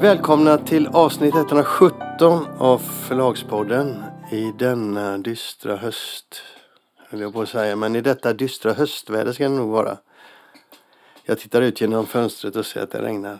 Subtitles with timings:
[0.00, 4.02] Välkomna till avsnitt 117 av Förlagspodden
[4.32, 6.42] i denna dystra höst,
[7.10, 9.96] höll jag på att säga, men i detta dystra höstväder ska det nog vara.
[11.24, 13.38] Jag tittar ut genom fönstret och ser att det regnar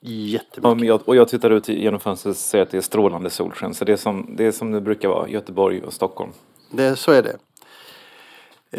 [0.00, 0.60] jättemycket.
[0.62, 3.30] Ja, men jag, och jag tittar ut genom fönstret och ser att det är strålande
[3.30, 3.74] solsken.
[3.74, 6.32] Så det är som det, är som det brukar vara, Göteborg och Stockholm.
[6.70, 7.36] Det, så är det.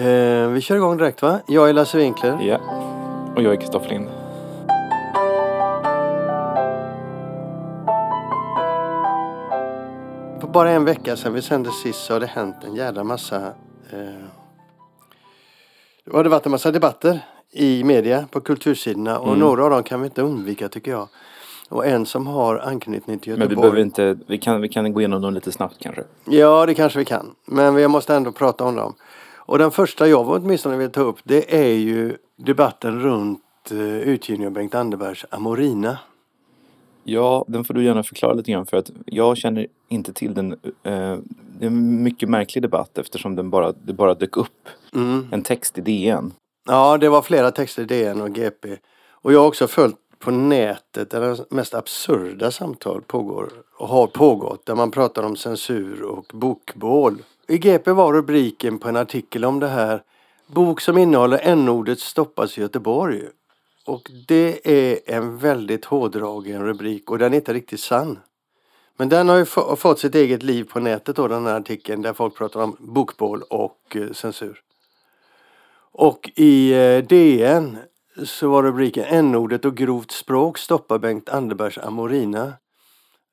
[0.04, 1.40] Eh, vi kör igång direkt va?
[1.48, 2.40] Jag är Lasse Winkler.
[2.42, 2.60] Ja.
[3.36, 4.25] Och jag är Kristoffer Lind.
[10.56, 13.36] Bara en vecka sedan vi sände sist så har det hänt en jävla massa
[13.92, 14.26] eh,
[16.06, 17.20] Det har det varit en massa debatter
[17.52, 19.40] i media på kultursidorna och Mm.
[19.40, 21.08] några av dem kan vi inte undvika tycker jag.
[21.70, 23.56] Och en som har anknytning till Men Göteborg.
[23.56, 26.04] vi behöver inte, vi kan, vi kan gå igenom dem lite snabbt kanske.
[26.26, 27.36] Ja, det kanske vi kan.
[27.46, 28.94] Men vi måste ändå prata om dem.
[29.36, 34.48] Och den första jag åtminstone vill ta upp det är ju debatten runt eh, utgivningen
[34.52, 35.98] av Bengt Anderbergs Amorina.
[37.08, 40.52] Ja, den får du gärna förklara lite grann för att jag känner inte till den.
[40.52, 41.18] Eh,
[41.60, 45.28] det är en mycket märklig debatt eftersom den bara, det bara dök upp Mm.
[45.32, 46.34] en text i DN.
[46.68, 48.78] Ja, det var flera texter i DN och GP.
[49.12, 54.08] Och jag har också följt på nätet där de mest absurda samtal pågår och har
[54.08, 54.66] pågått.
[54.66, 57.18] Där man pratar om censur och bokbål.
[57.48, 60.02] I GP var rubriken på en artikel om det här.
[60.48, 63.22] Bok som innehåller n-ordet stoppas i Göteborg.
[63.86, 68.20] Och det är en väldigt hårdragen rubrik och den är inte riktigt sann.
[68.98, 72.02] Men den har ju få- fått sitt eget liv på nätet då den här artikeln
[72.02, 74.62] där folk pratar om bokbål och eh, censur.
[75.92, 77.78] Och i eh, DN
[78.24, 82.54] så var rubriken n-ordet och grovt språk stoppar Bengt Anderbergs Amorina.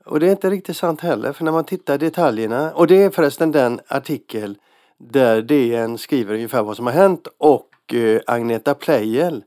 [0.05, 3.03] Och det är inte riktigt sant heller för när man tittar i detaljerna och det
[3.03, 4.59] är förresten den artikel
[4.99, 9.45] där DN skriver ungefär vad som har hänt och eh, Agneta Pleijel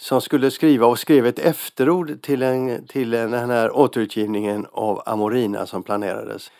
[0.00, 5.02] som skulle skriva och skrev ett efterord till, en, till en, den här återutgivningen av
[5.06, 6.50] Amorina som planerades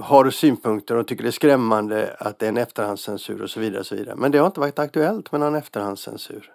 [0.00, 3.80] har synpunkter och tycker det är skrämmande att det är en efterhandscensur och så vidare.
[3.80, 4.16] Och så vidare.
[4.16, 6.52] Men det har inte varit aktuellt med någon efterhandscensur.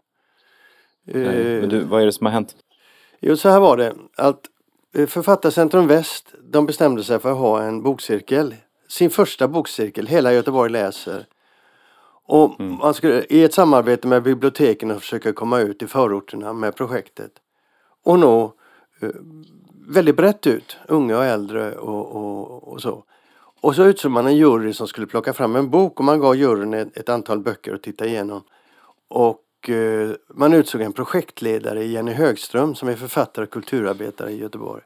[1.04, 2.56] Nej, Eh, Men du, vad är det som har hänt?
[3.20, 3.96] Jo, så här var det.
[4.16, 4.42] Att
[4.96, 8.56] eh, Författarcentrum Väst, de bestämde sig för att ha en bokcirkel.
[8.88, 11.26] Sin första bokcirkel, Hela Göteborg läser.
[12.28, 16.76] Och man skulle i ett samarbete med biblioteken och försöka komma ut i förorterna med
[16.76, 17.32] projektet.
[18.04, 18.54] Och nå
[19.00, 19.10] eh,
[19.88, 23.04] väldigt brett ut, unga och äldre och, och, och så.
[23.62, 26.36] Och så utsåg man en jury som skulle plocka fram en bok och man gav
[26.36, 28.44] juryn ett, ett antal böcker att titta igenom.
[29.08, 34.84] Och eh, man utsåg en projektledare, Jenny Högström, som är författare och kulturarbetare i Göteborg.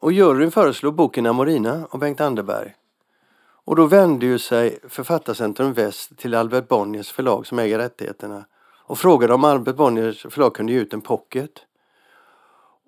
[0.00, 2.74] Och juryn föreslog boken Amorina av Bengt Anderberg.
[3.64, 8.44] Och då vände ju sig Författarcentrum Väst till Albert Bonniers förlag som äger rättigheterna
[8.84, 11.50] och frågade om Albert Bonniers förlag kunde ge ut en pocket.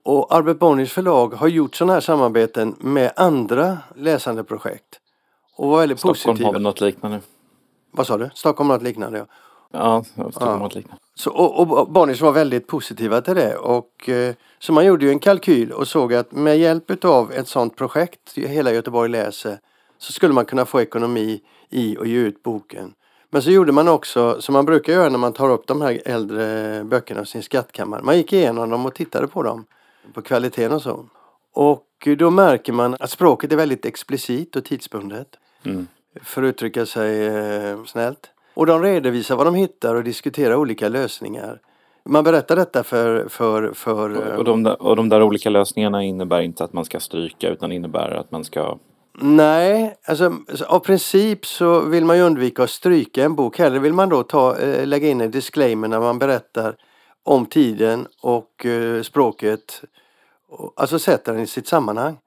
[0.05, 5.01] Och Albert Bonniers förlag har gjort sådana här samarbeten med andra läsande projekt.
[5.57, 6.49] Och var väldigt Stockholm positiva.
[6.49, 7.21] har väl något liknande?
[7.91, 8.31] Vad sa du?
[8.35, 9.27] Stockholm har något liknande ja.
[9.73, 11.03] Ja, Stockholm har något liknande.
[11.15, 13.57] Så, och, och Bonniers var väldigt positiva till det.
[13.57, 17.49] Och, eh, så man gjorde ju en kalkyl och såg att med hjälp av ett
[17.49, 19.59] sådant projekt, Hela Göteborg läser,
[20.03, 21.41] så skulle man kunna få ekonomi
[21.71, 22.95] i att ge ut boken.
[23.31, 26.03] Men så gjorde man också, som man brukar göra när man tar upp de här
[26.05, 28.03] äldre böckerna ur sin skattkammare.
[28.03, 29.65] Man gick igenom dem och tittade på dem,
[30.15, 31.07] på kvaliteten och så.
[31.55, 35.29] Och då märker man att språket är väldigt explicit och tidsbundet
[35.65, 35.87] Mm.
[36.23, 38.31] för att uttrycka sig eh, snällt.
[38.55, 41.61] Och de redovisar vad de hittar och diskuterar olika lösningar.
[42.05, 43.29] Man berättar detta för...
[43.29, 46.85] för, för eh, Och, de där, och de där olika lösningarna innebär inte att man
[46.85, 48.79] ska stryka utan innebär att man ska...
[49.15, 53.59] Nej, alltså av princip så vill man ju undvika att stryka en bok.
[53.59, 56.77] Hellre vill man då ta, eh, lägga in en disclaimer när man berättar
[57.23, 59.83] om tiden och eh, språket.
[60.77, 62.19] Alltså sätta den i sitt sammanhang.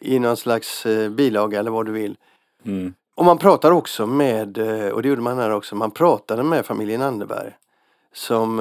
[0.00, 2.16] I någon slags eh, bilaga eller vad du vill.
[2.64, 2.94] Mm.
[3.14, 4.58] Och man pratar också med,
[4.92, 7.52] och det gjorde man här också, man pratade med familjen Anderberg.
[8.12, 8.56] Som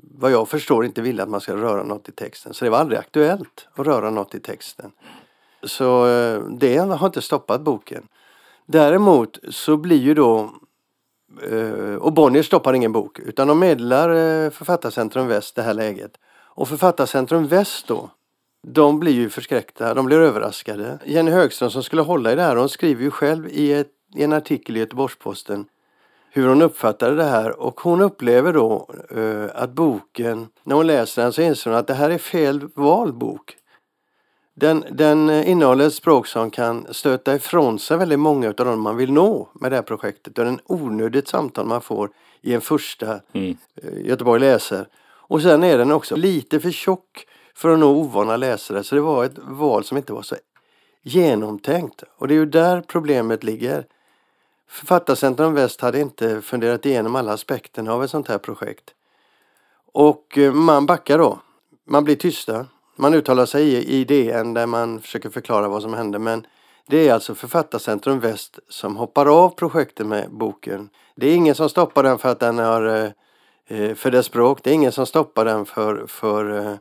[0.00, 2.54] vad jag förstår inte ville att man ska röra något i texten.
[2.54, 4.92] Så det var aldrig aktuellt att röra något i texten.
[5.62, 8.08] Så eh, det har inte stoppat boken.
[8.66, 10.50] Däremot så blir ju då
[11.50, 16.12] eh, och Bonnier stoppar ingen bok utan de meddelar eh, Författarcentrum Väst det här läget.
[16.54, 18.10] Och Författarcentrum Väst då
[18.66, 20.98] de blir ju förskräckta, de blir överraskade.
[21.04, 24.22] Jenny Högström som skulle hålla i det här, hon skriver ju själv i, ett, i
[24.22, 25.66] en artikel i Göteborgs-Posten
[26.34, 31.22] hur hon uppfattade det här och hon upplever då eh, att boken, när hon läser
[31.22, 33.56] den så inser hon att det här är fel vald bok.
[34.54, 38.80] Den, den eh, innehåller ett språk som kan stöta ifrån sig väldigt många av de
[38.80, 40.34] man vill nå med det här projektet.
[40.34, 42.10] Det är en onödigt samtal man får
[42.40, 43.56] i en första Mm.
[43.82, 44.88] eh, Göteborg läser.
[45.04, 48.84] Och sen är den också lite för tjock för att nå ovana läsare.
[48.84, 50.36] Så det var ett val som inte var så
[51.02, 52.02] genomtänkt.
[52.16, 53.86] Och det är ju där problemet ligger.
[54.68, 58.84] Författarcentrum Väst hade inte funderat igenom alla aspekterna av ett sånt här projekt.
[59.92, 61.38] Och eh, man backar då.
[61.84, 62.66] Man blir tysta.
[63.02, 66.46] Man uttalar sig i DN där man försöker förklara vad som hände men
[66.88, 70.88] det är alltså Författarcentrum Väst som hoppar av projektet med boken.
[71.16, 73.10] Det är ingen som stoppar den för att den har eh,
[73.78, 74.58] eh, för dess språk.
[74.62, 76.74] Det är ingen som stoppar den för, för eh,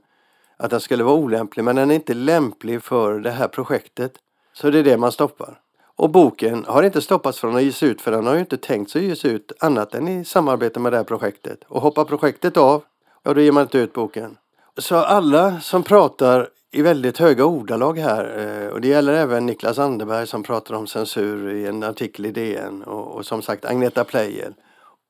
[0.57, 4.13] att den skulle vara olämplig men den är inte lämplig för det här projektet.
[4.53, 5.59] Så det är det man stoppar.
[5.95, 8.91] Och boken har inte stoppats från att ges ut för den har ju inte tänkt
[8.91, 11.63] sig att ges ut annat än i samarbete med det här projektet.
[11.67, 12.83] Och hoppar projektet av,
[13.23, 14.37] ja då ger man inte ut boken.
[14.77, 19.79] Så alla som pratar i väldigt höga ordalag här eh, och det gäller även Niklas
[19.79, 24.03] Anderberg som pratar om censur i en artikel i DN och, och som sagt Agneta
[24.03, 24.53] Pleijel.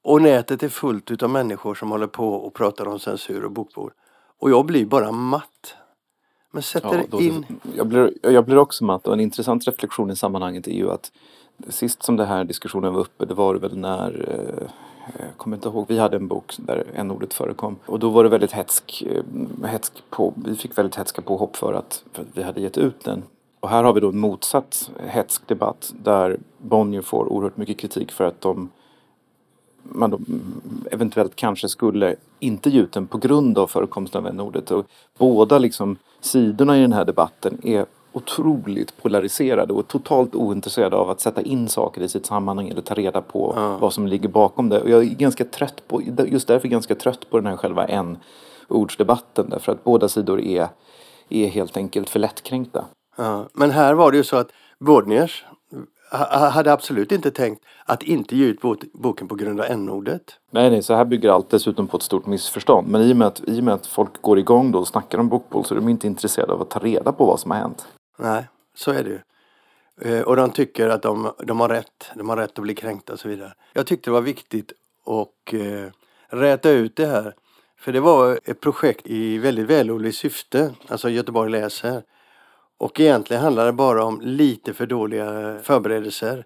[0.03, 3.93] Och nätet är fullt utav människor som håller på och pratar om censur och bokbord.
[4.39, 5.75] Och jag blir bara matt.
[6.51, 7.45] Men sätter ja, då, in...
[7.75, 11.11] Jag blir, jag blir också matt och en intressant reflektion i sammanhanget är ju att
[11.69, 14.67] sist som den här diskussionen var uppe det var väl när eh,
[15.19, 17.75] jag kommer inte ihåg, vi hade en bok där en ordet förekom.
[17.85, 19.23] Och då var det väldigt hetsk, Hätsk
[19.63, 22.77] eh, hetsk på, vi fick väldigt hetska påhopp för att, för att vi hade gett
[22.77, 23.23] ut den.
[23.59, 28.11] Och här har vi då en motsatt hetsk debatt där Bonnier får oerhört mycket kritik
[28.11, 28.69] för att de
[29.83, 30.61] man då mm,
[30.91, 34.71] eventuellt kanske skulle inte ge ut den på grund av förekomsten av n-ordet.
[34.71, 34.85] Och
[35.17, 41.21] båda liksom sidorna i den här debatten är otroligt polariserade och totalt ointresserade av att
[41.21, 43.77] sätta in saker i sitt sammanhang eller ta reda på ja.
[43.77, 44.81] vad som ligger bakom det.
[44.81, 49.49] Och jag är ganska trött på, just därför ganska trött på den här själva en-ordsdebatten
[49.49, 50.67] därför att båda sidor är,
[51.29, 52.85] är helt enkelt för lättkränkta.
[53.17, 53.45] Ja.
[53.53, 54.49] Men här var det ju så att
[54.79, 55.45] Bodniers
[56.51, 58.59] hade absolut inte tänkt att inte ge ut
[58.93, 60.21] boken på grund av n-ordet.
[60.51, 62.87] Nej, nej, så här bygger allt dessutom på ett stort missförstånd.
[62.87, 65.17] Men i och med att, i och med att folk går igång då och snackar
[65.17, 67.57] om bokbål så är de inte intresserade av att ta reda på vad som har
[67.57, 67.87] hänt.
[68.21, 69.19] Nej, så är det ju.
[70.01, 72.11] Eh, och de tycker att de, de har rätt.
[72.15, 73.53] De har rätt att bli kränkta och så vidare.
[73.73, 74.71] Jag tyckte det var viktigt
[75.05, 75.91] att eh,
[76.27, 77.35] räta ut det här.
[77.77, 80.73] För det var ett projekt i väldigt vällovligt syfte.
[80.87, 82.03] Alltså Göteborg läser.
[82.77, 86.45] Och egentligen handlar det bara om lite för dåliga förberedelser.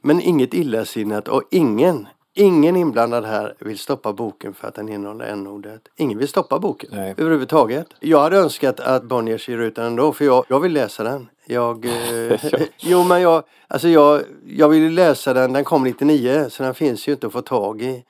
[0.00, 2.08] Men inget illasinnat och ingen,
[2.38, 5.88] ingen inblandad här vill stoppa boken för att den innehåller n-ordet.
[5.96, 7.14] Ingen vill stoppa boken Nej.
[7.16, 7.86] överhuvudtaget.
[8.00, 11.28] Jag hade önskat att Bonniers ger ut den ändå för jag, jag vill läsa den.
[11.46, 12.40] Jag, eh,
[12.78, 17.08] jo men jag, alltså jag, jag vill läsa den, den kom 99 så den finns
[17.08, 18.04] ju inte att få tag i.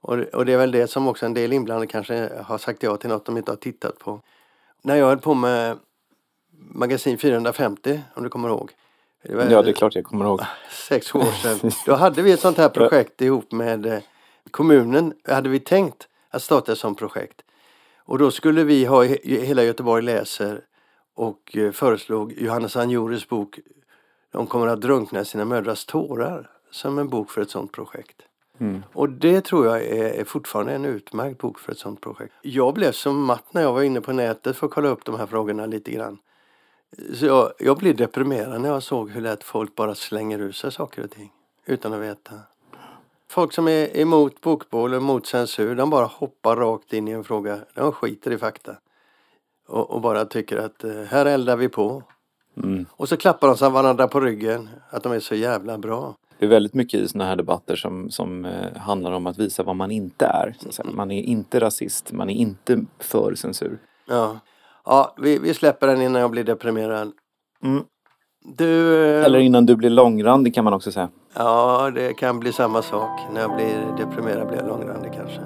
[0.00, 2.96] Och, och det är väl det som också en del inblandade kanske har sagt ja
[2.96, 4.20] till något de inte har tittat på.
[4.82, 5.78] När jag höll på med
[6.50, 8.70] Magasin 450 om du kommer ihåg.
[9.22, 10.40] Det var, ja det är klart jag kommer ihåg.
[10.70, 11.70] Sex år sedan.
[11.86, 13.98] Då hade vi ett sånt här projekt ihop med eh,
[14.50, 15.14] kommunen.
[15.24, 17.42] Hade vi tänkt att starta ett sånt projekt.
[17.98, 20.64] Och då skulle vi ha Hela Göteborg läser
[21.14, 23.58] och eh, föreslog Johannes Anjoris bok
[24.32, 28.22] De kommer att drunkna sina mödrars tårar som en bok för ett sånt projekt.
[28.58, 28.82] Mm.
[28.92, 32.34] Och det tror jag är, är, fortfarande en utmärkt bok för ett sånt projekt.
[32.42, 35.18] Jag blev som matt när jag var inne på nätet för att kolla upp de
[35.18, 36.18] här frågorna lite grann.
[37.14, 40.72] Så jag, jag blev deprimerad när jag såg hur lätt folk bara slänger ur sig
[40.72, 41.32] saker och ting
[41.66, 42.34] utan att veta.
[43.30, 47.24] Folk som är emot bokbål och emot censur, de bara hoppar rakt in i en
[47.24, 47.58] fråga.
[47.74, 48.76] De skiter i fakta.
[49.66, 52.02] Och, och bara tycker att eh, här eldar vi på.
[52.56, 52.86] Mm.
[52.90, 56.14] Och så klappar de sig varandra på ryggen, att de är så jävla bra.
[56.38, 59.62] Det är väldigt mycket i sådana här debatter som, som eh, handlar om att visa
[59.62, 60.56] vad man inte är.
[60.84, 63.78] Man är inte rasist, man är inte för censur.
[64.06, 64.38] Ja.
[64.90, 67.12] Ja, vi, vi släpper den innan jag blir deprimerad.
[67.64, 67.82] Mm.
[68.56, 69.02] Du...
[69.18, 71.08] Eh, Eller innan du blir långrandig kan man också säga.
[71.34, 73.20] Ja, det kan bli samma sak.
[73.34, 75.40] När jag blir deprimerad blir jag långrandig kanske.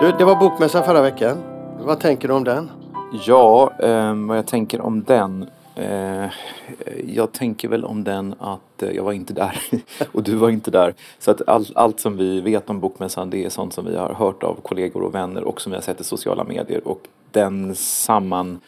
[0.00, 1.36] Du, det var bokmässan förra veckan.
[1.80, 2.70] Vad tänker du om den?
[3.26, 5.46] Ja, eh, vad jag tänker om den.
[5.76, 6.30] Eh,
[7.06, 9.60] jag tänker väl om den att eh, jag var inte där
[10.12, 10.94] och du var inte där.
[11.18, 14.14] Så att all, allt som vi vet om Bokmässan det är sånt som vi har
[14.14, 16.88] hört av kollegor och vänner och som vi har sett i sociala medier.
[16.88, 17.00] Och
[17.30, 18.60] den samman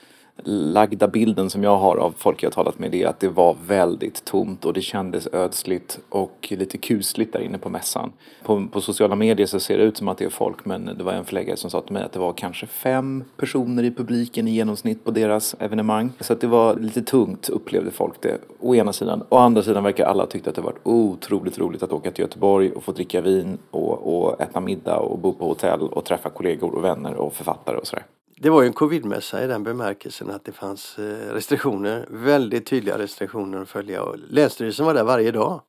[0.45, 4.25] lagda bilden som jag har av folk jag talat med är att det var väldigt
[4.25, 8.13] tomt och det kändes ödsligt och lite kusligt där inne på mässan.
[8.43, 11.05] På, på, sociala medier så ser det ut som att det är folk men det
[11.05, 14.49] var en förläggare som sa till mig att det var kanske fem personer i publiken
[14.49, 16.13] i genomsnitt på deras evenemang.
[16.21, 18.39] Så att det var lite tungt upplevde folk det.
[18.61, 19.23] Å ena sidan.
[19.29, 22.73] Å andra sidan verkar alla tyckt att det varit otroligt roligt att åka till Göteborg
[22.73, 26.75] och få dricka vin och, och äta middag och bo på hotell och träffa kollegor
[26.75, 28.05] och vänner och författare och sådär.
[28.41, 32.99] Det var ju en covidmässa i den bemärkelsen att det fanns eh, restriktioner, väldigt tydliga
[32.99, 34.03] restriktioner att följa.
[34.03, 35.61] Och Länsstyrelsen var där varje dag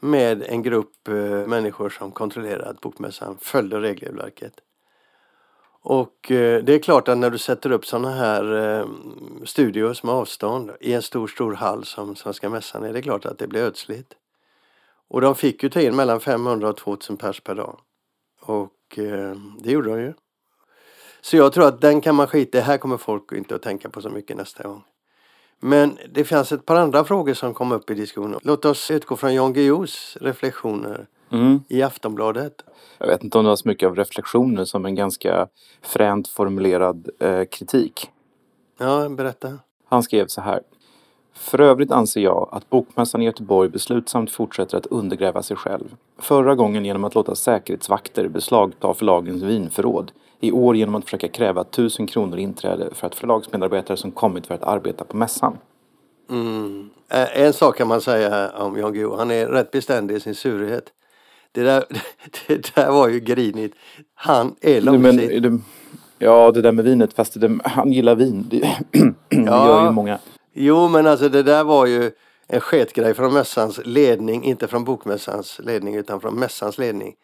[0.00, 1.14] med en grupp eh,
[1.46, 4.52] människor som kontrollerade att bokmässan följde regelverket.
[5.82, 8.86] Och eh, det är klart att när du sätter upp sådana här
[9.44, 13.38] studios med avstånd i en stor, stor hall som Svenska Mässan är det klart att
[13.38, 14.14] det blir ödsligt.
[15.08, 17.78] Och de fick ju ta in mellan 500 och 2000 pers per dag.
[18.40, 18.98] Och
[19.58, 20.14] det gjorde de ju.
[21.26, 22.60] Så jag tror att den kan man skita i.
[22.60, 24.82] Här kommer folk inte att tänka på så mycket nästa gång.
[25.60, 28.40] Men det fanns ett par andra frågor som kom upp i diskussionen.
[28.42, 31.60] Låt oss utgå från Jan Guillous reflektioner Mm.
[31.68, 32.52] i Aftonbladet.
[32.98, 35.48] Jag vet inte om det var så mycket av reflektioner som en ganska
[35.82, 38.10] fränt formulerad eh, kritik.
[38.78, 39.58] Ja, berätta.
[39.88, 40.60] Han skrev så här.
[41.36, 45.96] För övrigt anser jag att Bokmässan i Göteborg beslutsamt fortsätter att undergräva sig själv.
[46.18, 50.12] Förra gången genom att låta säkerhetsvakter beslagta förlagens vinförråd.
[50.40, 54.54] I år genom att försöka kräva 1000 kronor inträde för att förlagsmedarbetare som kommit för
[54.54, 55.58] att arbeta på mässan.
[56.30, 56.90] Mm.
[57.08, 59.16] Eh, En sak kan man säga om Jan Guillou.
[59.16, 60.84] Han är rätt beständig i sin surhet.
[61.52, 61.84] Det där,
[62.46, 63.74] det där var ju grinigt.
[64.14, 65.60] Han är Men, det,
[66.18, 68.46] ja, det där med vinet, fast det, han gillar vin.
[68.50, 68.58] Det,
[69.28, 70.18] det gör ju många.
[70.58, 72.10] Jo, men alltså det där var ju
[72.46, 77.14] en sketgrej från mässans ledning, inte från bokmässans ledning utan från mässans ledning.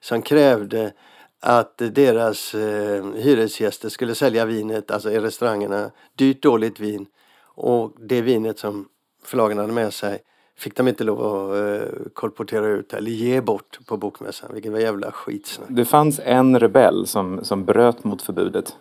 [0.00, 0.92] Som krävde
[1.40, 7.06] att deras eh, hyresgäster skulle sälja vinet, alltså i restaurangerna, dyrt dåligt vin.
[7.44, 8.88] Och det vinet som
[9.24, 10.18] förlagen hade med sig
[10.56, 14.50] fick de inte lov att eh, kolportera ut eller ge bort på bokmässan.
[14.54, 15.68] Vilket var jävla skitsnack.
[15.70, 18.76] Det fanns en rebell som, som bröt mot förbudet.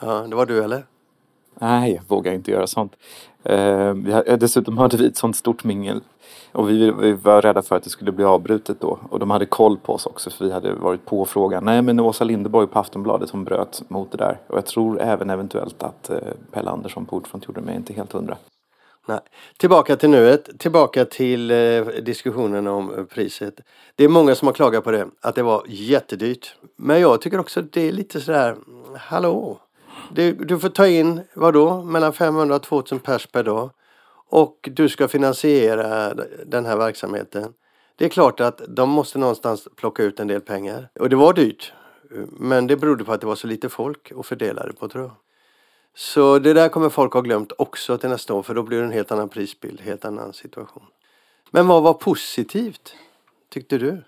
[0.00, 0.84] Ja, det var du eller?
[1.60, 2.96] Nej, jag vågar inte göra sånt.
[3.44, 3.94] Eh,
[4.38, 6.00] dessutom hade vi ett sånt stort mingel.
[6.52, 8.98] Och vi, vi var rädda för att det skulle bli avbrutet då.
[9.10, 11.64] Och de hade koll på oss också för vi hade varit på frågan.
[11.64, 14.40] Nej men Åsa Linderborg på Aftonbladet hon bröt mot det där.
[14.46, 16.18] Och jag tror även eventuellt att eh,
[16.50, 18.36] Pelle Andersson på Ordfront gjorde mig inte helt hundra.
[19.06, 19.20] Nej.
[19.56, 23.60] Tillbaka till nuet, tillbaka till eh, diskussionen om eh, priset.
[23.96, 26.54] Det är många som har klagat på det, att det var jättedyrt.
[26.76, 28.56] Men jag tycker också att det är lite sådär,
[28.98, 29.58] hallå?
[30.14, 33.70] Du, du får ta in, vadå, mellan 500 och 2000 pers per dag.
[34.28, 36.14] Och du ska finansiera
[36.46, 37.52] den här verksamheten.
[37.96, 40.88] Det är klart att de måste någonstans plocka ut en del pengar.
[41.00, 41.72] Och det var dyrt.
[42.30, 45.04] Men det berodde på att det var så lite folk att fördela det på tror
[45.04, 45.12] jag.
[45.94, 48.84] Så det där kommer folk ha glömt också till nästa år för då blir det
[48.84, 50.86] en helt annan prisbild, helt annan situation.
[51.50, 52.94] Men vad var positivt?
[53.50, 54.02] Tyckte du?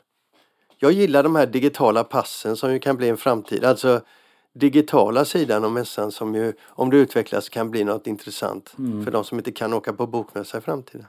[0.78, 3.64] Jag gillar de här digitala passen som ju kan bli en framtid.
[3.64, 4.00] Alltså
[4.54, 9.24] digitala sidan av mässan som ju om det utvecklas kan bli något intressant för de
[9.24, 11.06] som inte kan åka på bokmässa i framtiden.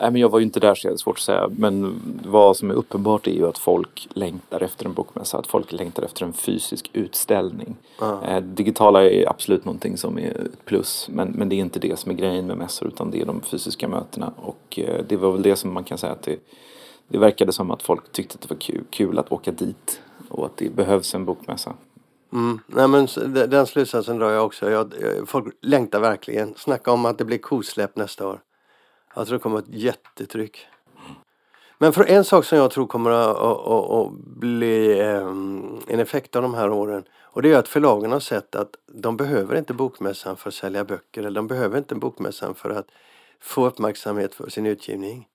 [0.00, 1.50] Nej men jag var ju inte där så det är svårt att säga.
[1.56, 5.38] Men vad som är uppenbart är ju att folk längtar efter en bokmässa.
[5.38, 7.76] Att folk längtar efter en fysisk utställning.
[8.00, 8.24] Ja.
[8.24, 11.08] Eh, digitala är absolut någonting som är ett plus.
[11.12, 13.40] Men, men det är inte det som är grejen med mässor utan det är de
[13.40, 14.32] fysiska mötena.
[14.36, 16.38] Och eh, det var väl det som man kan säga att det,
[17.08, 20.00] det verkade som att folk tyckte att det var kul, kul att åka dit.
[20.28, 21.72] Och att det behövs en bokmässa.
[22.32, 22.60] Mm.
[22.66, 23.06] Nej, men
[23.50, 24.70] den slutsatsen drar jag också.
[24.70, 26.54] Jag, jag- folk längtar verkligen.
[26.54, 28.40] Snacka om att det blir kosläpp nästa år.
[29.14, 30.66] Jag tror det kommer ett jättetryck.
[31.78, 36.00] Men för en sak som jag tror kommer att, att, att, att bli ehm, en
[36.00, 39.56] effekt av de här åren och det är att förlagen har sett att de behöver
[39.56, 42.86] inte bokmässan för att sälja böcker eller de behöver inte bokmässan för att
[43.40, 45.28] få uppmärksamhet för sin utgivning.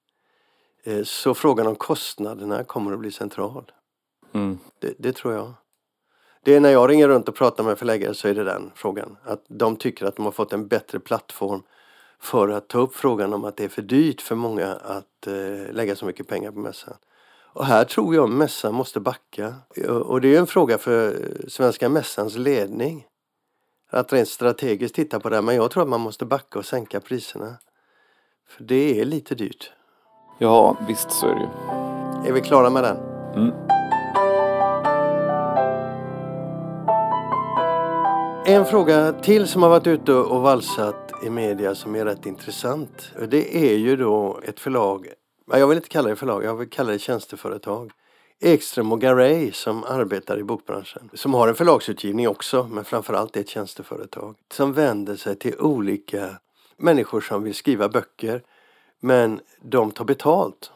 [0.83, 3.71] Eh, Så frågan om kostnaderna kommer att bli central.
[4.33, 4.59] Mm.
[4.79, 5.53] Det, det tror jag.
[6.43, 9.17] Det är när jag ringer runt och pratar med förläggare så är det den frågan.
[9.23, 11.63] Att de tycker att de har fått en bättre plattform
[12.19, 15.73] för att ta upp frågan om att det är för dyrt för många att eh,
[15.73, 16.93] lägga så mycket pengar på mässan.
[17.53, 19.55] Och här tror jag mässan måste backa.
[19.87, 21.15] Och det är en fråga för
[21.47, 23.05] Svenska mässans ledning.
[23.89, 25.41] Att rent strategiskt titta på det här.
[25.41, 27.57] Men jag tror att man måste backa och sänka priserna.
[28.49, 29.71] För det är lite dyrt.
[30.39, 32.29] Ja, visst så är det ju.
[32.29, 32.97] Är vi klara med den?
[33.35, 33.72] Mm.
[38.45, 43.11] En fråga till som har varit ute och valsat i media som är rätt intressant.
[43.27, 45.07] Det är ju då ett förlag,
[45.47, 47.91] jag vill inte kalla det förlag, jag vill kalla det tjänsteföretag.
[48.39, 51.09] Ekström och Garay som arbetar i bokbranschen.
[51.13, 54.35] Som har en förlagsutgivning också, men framförallt är ett tjänsteföretag.
[54.53, 56.29] Som vänder sig till olika
[56.77, 58.41] människor som vill skriva böcker.
[58.99, 60.71] Men de tar betalt.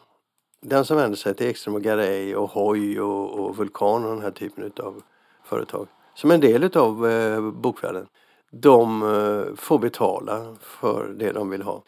[0.61, 4.21] Den som vänder sig till Ekström och Garay och Hoy och, och Vulkan och den
[4.21, 5.01] här typen av
[5.43, 5.87] företag.
[6.17, 8.07] Som en del utav eh, bokvärlden.
[8.51, 11.83] De eh, får betala för det de vill ha.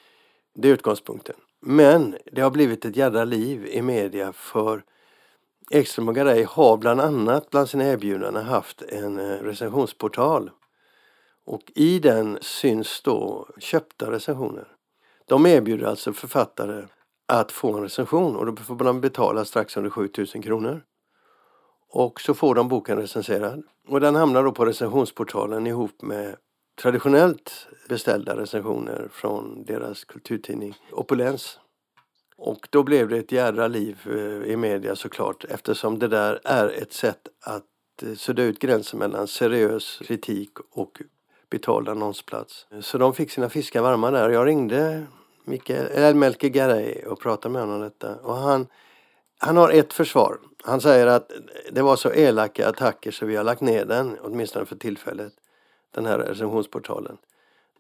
[0.56, 1.36] Det är utgångspunkten.
[1.62, 4.84] Men det har blivit ett jädra liv i media för
[5.72, 10.52] Ekström och Garay har bland annat bland sina erbjudanden haft en eh, recensionsportal.
[11.46, 14.68] Och i den syns då köpta recensioner.
[15.26, 16.86] De erbjuder alltså författare
[17.28, 20.82] att få en recension och då får man betala strax under 7000 kronor.
[21.90, 23.64] Och så får de boken recenserad.
[23.88, 26.36] Och den hamnar då på recensionsportalen ihop med
[26.82, 31.60] traditionellt beställda recensioner från deras kulturtidning Opulens.
[32.38, 36.70] Och då blev det ett jädra liv eh, i media såklart eftersom det där är
[36.70, 37.64] ett sätt att
[38.04, 41.02] eh, sudda ut gränsen mellan seriös kritik och
[41.50, 42.68] betald annonsplats.
[42.82, 44.30] Så de fick sina fiskar varma där.
[44.30, 45.06] Jag ringde
[45.44, 48.16] Mikael, Melker Garay och pratade med honom om detta.
[48.16, 48.68] Och han,
[49.42, 50.38] han har ett försvar.
[50.64, 51.32] Han säger att
[51.72, 55.34] det var så elaka attacker så vi har lagt ner den, åtminstone för tillfället,
[55.92, 57.18] den här recensionsportalen.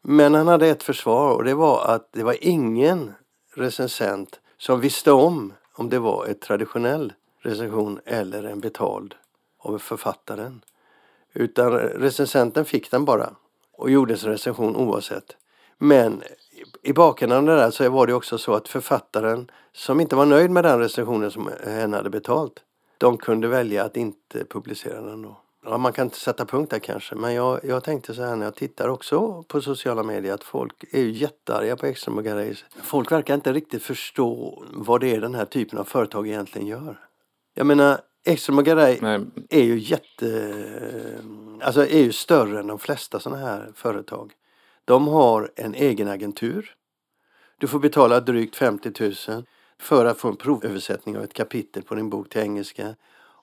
[0.01, 3.13] Men han hade ett försvar och det var att det var ingen
[3.55, 9.15] recensent som visste om om det var en traditionell recension eller en betald
[9.59, 10.61] av författaren.
[11.33, 13.35] Utan recensenten fick den bara
[13.71, 15.37] och gjorde sin recension oavsett.
[15.77, 16.23] Men
[16.83, 20.25] i bakgrunden av det där så var det också så att författaren som inte var
[20.25, 22.53] nöjd med den recensionen som hen hade betalt,
[22.97, 25.38] de kunde välja att inte publicera den då.
[25.65, 28.45] Ja, man kan inte sätta punkt där kanske, men jag, jag tänkte så här när
[28.45, 32.65] jag tittar också på sociala medier att folk är ju jättearga på Ekström och Garreis.
[32.83, 36.99] Folk verkar inte riktigt förstå vad det är den här typen av företag egentligen gör.
[37.53, 38.99] Jag menar, Ekström och Garay
[39.49, 40.53] är ju jätte...
[41.61, 44.33] Alltså är ju större än de flesta sådana här företag.
[44.89, 46.75] De har en egen agentur.
[47.58, 48.91] Du får betala drygt 50
[49.29, 49.46] 000
[49.79, 52.96] för att få en provöversättning av ett kapitel på din bok till engelska.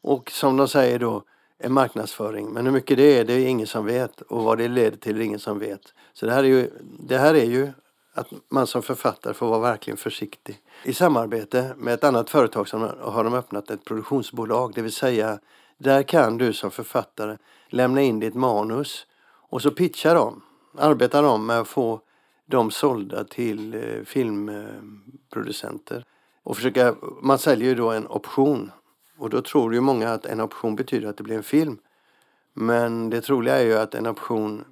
[0.02, 1.22] Och som de säger då,
[1.58, 2.52] en marknadsföring.
[2.52, 4.20] Men hur mycket det är, det är ingen som vet.
[4.20, 5.94] Och vad det leder till, det är ingen som vet.
[6.12, 7.72] Så det här är ju, det här är ju
[8.14, 10.58] att man som författare får vara verkligen försiktig.
[10.84, 14.72] I samarbete med ett annat företag som har de öppnat ett produktionsbolag.
[14.74, 15.38] Det vill säga,
[15.78, 17.36] där kan du som författare
[17.68, 19.06] lämna in ditt manus
[19.48, 20.42] och så pitchar de,
[20.78, 22.00] arbetar de med att få
[22.46, 26.04] dem sålda till eh, filmproducenter.
[26.42, 28.70] Och försöka, man säljer ju då en option
[29.18, 31.78] och då tror ju många att en option betyder att det blir en film.
[32.54, 34.64] Men det troliga är ju att en option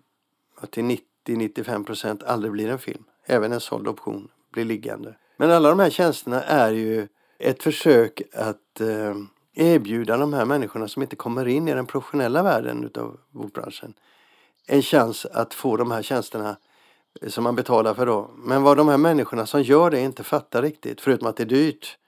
[0.56, 3.04] att till 90-95 procent aldrig blir en film.
[3.26, 5.16] Även en såld option blir liggande.
[5.36, 9.14] Men alla de här tjänsterna är ju ett försök att eh,
[9.54, 13.94] erbjuda de här människorna som inte kommer in i den professionella världen utav bokbranschen
[14.66, 16.56] en chans att få de här tjänsterna
[17.26, 18.30] som man betalar för då.
[18.36, 21.46] Men vad de här människorna som gör det inte fattar riktigt, förutom att det är
[21.46, 21.98] dyrt,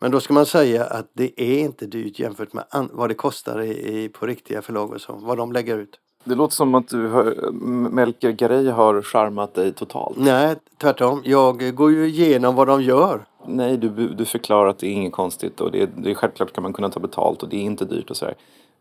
[0.00, 3.60] men då ska man säga att det är inte dyrt jämfört med vad det kostar
[3.62, 6.00] i, i på riktiga förlag och så, vad de lägger ut.
[6.24, 7.50] Det låter som att du har,
[7.90, 10.16] Melker Garay har charmat dig totalt.
[10.18, 11.22] Nej, tvärtom.
[11.24, 13.24] Jag går ju igenom vad de gör.
[13.46, 16.62] Nej, du, du förklarar att det är inget konstigt och det, det är självklart kan
[16.62, 18.34] man kunna ta betalt och det är inte dyrt och sådär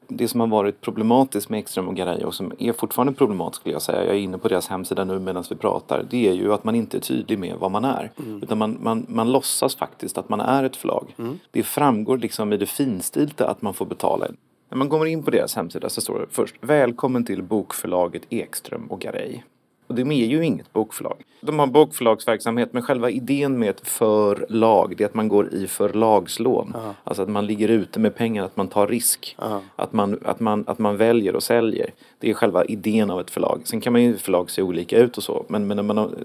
[0.08, 3.76] det som har varit problematiskt med Ekström och Garay och som är fortfarande problematiskt skulle
[3.76, 6.54] jag säga, jag är inne på deras hemsida nu medan vi pratar, det är ju
[6.54, 8.12] att man inte är tydlig med vad man är.
[8.20, 8.44] Mm.
[8.44, 11.16] Utan man, man, man låtsas faktiskt att man är ett förlag.
[11.18, 11.40] Mm.
[11.52, 14.28] Det framgår liksom i det finstilta att man får betala.
[14.70, 18.88] När man kommer in på deras hemsida så står det först Välkommen till bokförlaget Ekström
[18.92, 19.42] och Garay.
[19.88, 21.24] Och de är ju inget bokförlag.
[21.42, 25.68] De har bokförlagsverksamhet men själva idén med ett förlag det är att man går i
[25.68, 26.74] förlagslån.
[26.76, 26.94] Aha.
[27.04, 29.36] Alltså att man ligger ute med pengar, att man tar risk.
[29.76, 31.94] Att man, att, man, att man väljer och säljer.
[32.20, 33.62] Det är själva idén av ett förlag.
[33.64, 35.46] Sen kan man ju förlag se olika ut och så.
[35.48, 36.16] Men, men när, man,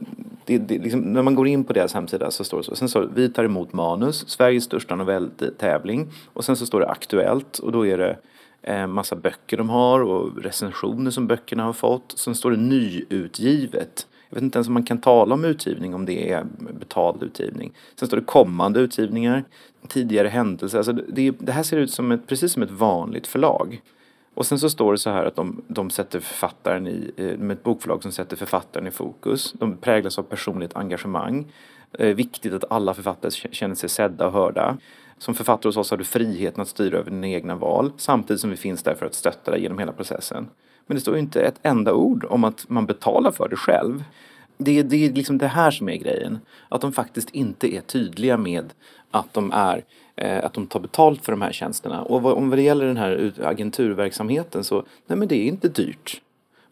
[0.44, 2.76] det, det, liksom, när man går in på deras hemsida så står det så.
[2.76, 6.08] Sen står det vi tar emot manus, Sveriges största novelltävling.
[6.32, 8.16] Och sen så står det aktuellt och då är det
[8.62, 12.18] Eh, massa böcker de har och recensioner som böckerna har fått.
[12.18, 14.06] Sen står det nyutgivet.
[14.28, 16.46] Jag vet inte ens om man kan tala om utgivning om det är
[16.78, 17.72] betald utgivning.
[17.96, 19.44] Sen står det kommande utgivningar,
[19.88, 20.78] tidigare händelser.
[20.78, 23.80] Alltså det, det här ser ut som ett, precis som ett vanligt förlag.
[24.34, 27.50] Och sen så står det så här att de, de sätter författaren i, eh, De
[27.50, 29.52] är ett bokförlag som sätter författaren i fokus.
[29.52, 31.52] De präglas av personligt engagemang.
[31.92, 34.78] Eh, viktigt att alla författare känner sig sedda och hörda.
[35.22, 38.50] Som författare hos oss har du friheten att styra över dina egna val samtidigt som
[38.50, 40.48] vi finns där för att stötta dig genom hela processen.
[40.86, 44.04] Men det står ju inte ett enda ord om att man betalar för det själv.
[44.56, 46.38] Det, det är liksom det här som är grejen.
[46.68, 48.72] Att de faktiskt inte är tydliga med
[49.10, 49.84] att de, är,
[50.16, 52.02] eh, att de tar betalt för de här tjänsterna.
[52.02, 56.20] Och vad, om det gäller den här agenturverksamheten så, nej men det är inte dyrt.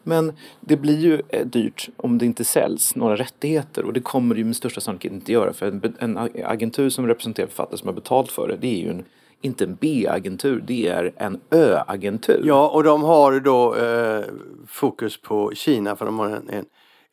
[0.03, 4.35] Men det blir ju eh, dyrt om det inte säljs några rättigheter och det kommer
[4.35, 7.93] det ju med största sannolikhet inte göra för en, agentur som representerar författare som har
[7.93, 9.05] betalt för det, det är ju en,
[9.41, 12.41] inte en B-agentur, det är en Ö-agentur.
[12.45, 14.25] Ja, och de har då eh,
[14.67, 16.65] fokus på Kina för de har en, en,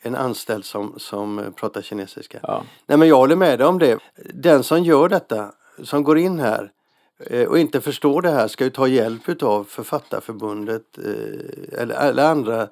[0.03, 2.39] en anställd som, som pratar kinesiska.
[2.43, 2.63] Ja.
[2.87, 3.99] Nej men jag håller med dig om det.
[4.35, 6.78] Den som gör detta, som går in här eh,
[7.19, 12.69] Eh, och inte förstår det här ska ju ta hjälp av Författarförbundet eh, eller, andra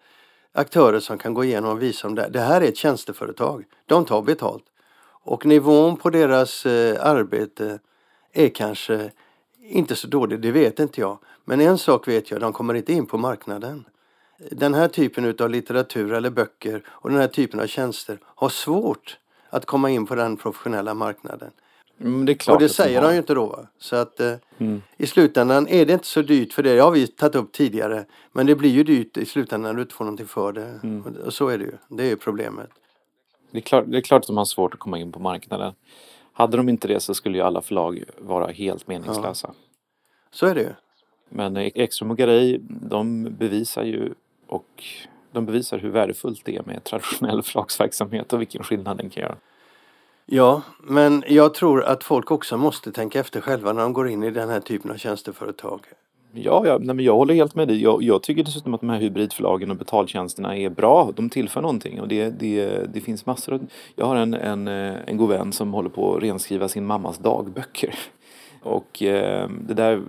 [0.53, 2.29] aktörer som kan gå igenom och visa om det.
[2.29, 3.65] Det här är ett tjänsteföretag.
[3.87, 4.65] De tar betalt.
[5.23, 7.79] Och nivån på deras eh, arbete
[8.33, 9.11] är kanske
[9.61, 11.19] inte så dålig, det vet inte jag.
[11.45, 13.85] Men en sak vet jag, de kommer inte in på marknaden.
[14.51, 19.19] Den här typen av litteratur eller böcker och den här typen av tjänster har svårt
[19.51, 21.51] att komma in på den professionella marknaden.
[22.01, 23.09] Mm, det och det de säger har.
[23.09, 23.47] de ju inte då.
[23.47, 23.67] Va?
[23.79, 24.83] Så att eh, Mm.
[24.97, 26.75] i slutändan är det inte så dyrt för det.
[26.75, 28.05] Det har vi tagit upp tidigare.
[28.33, 30.81] Men det blir ju dyrt i slutändan när du inte får någonting för det.
[30.83, 31.03] Mm.
[31.03, 31.73] Och, och så är det ju.
[31.89, 32.71] Det är ju problemet.
[33.51, 35.73] Det är, klart, det är klart att de har svårt att komma in på marknaden.
[36.33, 39.55] Hade de inte det så skulle ju alla förlag vara helt meningslösa.
[40.31, 40.73] Så är det ju.
[41.29, 44.15] Men eh, Ekström och Garay, de bevisar ju
[44.47, 44.85] och
[45.33, 49.37] de bevisar hur värdefullt det är med traditionell förlagsverksamhet och vilken skillnad den kan göra.
[50.29, 54.23] Ja, men jag tror att folk också måste tänka efter själva när de går in
[54.23, 55.81] i den här typen av tjänsteföretag.
[56.33, 57.83] Ja, ja nej, men jag håller helt med dig.
[57.83, 61.13] Jag, jag tycker dessutom att de här hybridförlagen och betaltjänsterna är bra.
[61.17, 63.67] De tillför någonting och det, det, det finns massor av...
[63.95, 67.19] Jag har en, en, eh, en god vän som håller på att renskriva sin mammas
[67.19, 67.95] dagböcker.
[68.63, 70.03] Och eh, det där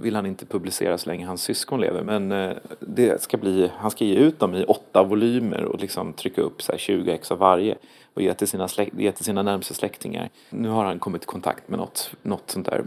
[0.00, 2.02] vill han inte publicera så länge hans syskon lever.
[2.02, 6.12] Men eh, det ska bli, han ska ge ut dem i åtta volymer och liksom
[6.12, 7.76] trycka upp så här 20 ex av varje.
[8.14, 10.30] Och ge till sina, släkt, ge till sina närmsta släktingar.
[10.50, 12.84] Nu har han kommit i kontakt med något, något sånt där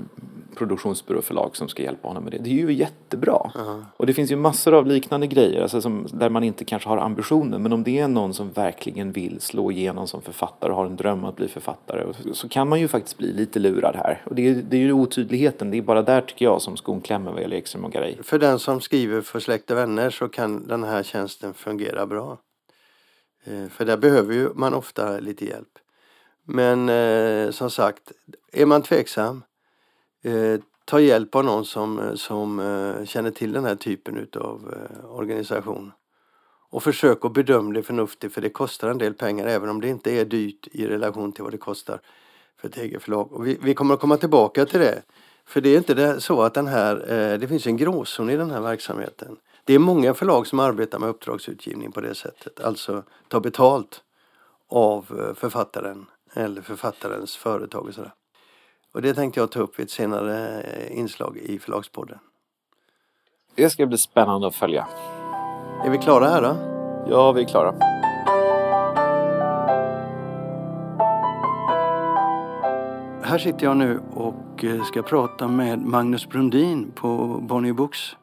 [0.56, 2.38] produktionsbyråförlag som ska hjälpa honom med det.
[2.38, 3.52] Det är ju jättebra.
[3.98, 6.98] Och det finns ju massor av liknande grejer alltså som, där man inte kanske har
[6.98, 7.64] ambitionen.
[7.64, 10.96] Men om det är någon som verkligen vill slå igenom som författare och har en
[10.96, 12.14] dröm att bli författare.
[12.34, 14.22] så kan man ju faktiskt bli lite lurad här.
[14.26, 15.72] Och det är, det är ju otydligheten.
[15.72, 18.16] Det är bara där tycker jag som skon klämmer vad gäller Ekström och Garay.
[18.24, 22.38] För den som skriver för släkt och vänner så kan den här tjänsten fungera bra.
[23.46, 25.80] Eh, för där behöver ju man ofta lite hjälp.
[26.44, 28.12] Men eh, som sagt,
[28.52, 29.44] är man tveksam,
[30.24, 35.16] eh, ta hjälp av någon som, som eh, känner till den här typen utav eh,
[35.16, 35.92] organisation.
[36.70, 39.88] Och försök att bedöma det förnuftigt för det kostar en del pengar även om det
[39.88, 42.00] inte är dyrt i relation till vad det kostar
[42.58, 43.34] för ett eget förlag.
[43.34, 45.02] Och vi, vi kommer att komma tillbaka till det.
[45.46, 48.38] För det är inte det, så att den här, eh, det finns en gråzon i
[48.38, 49.38] den här verksamheten.
[49.68, 52.60] Det är många förlag som arbetar med uppdragsutgivning på det sättet.
[52.60, 54.04] Alltså ta betalt
[54.70, 58.14] av eh, författaren eller författarens företag och sådär.
[58.94, 62.20] Och det tänkte jag ta upp i ett senare eh, inslag i Förlagspodden.
[63.56, 64.88] Det ska bli spännande att följa.
[65.86, 66.56] Är vi klara här då?
[67.12, 67.72] Ja, vi är klara.
[73.24, 78.16] Här sitter jag nu och eh, ska prata med Magnus Brundin på Bonnier Books.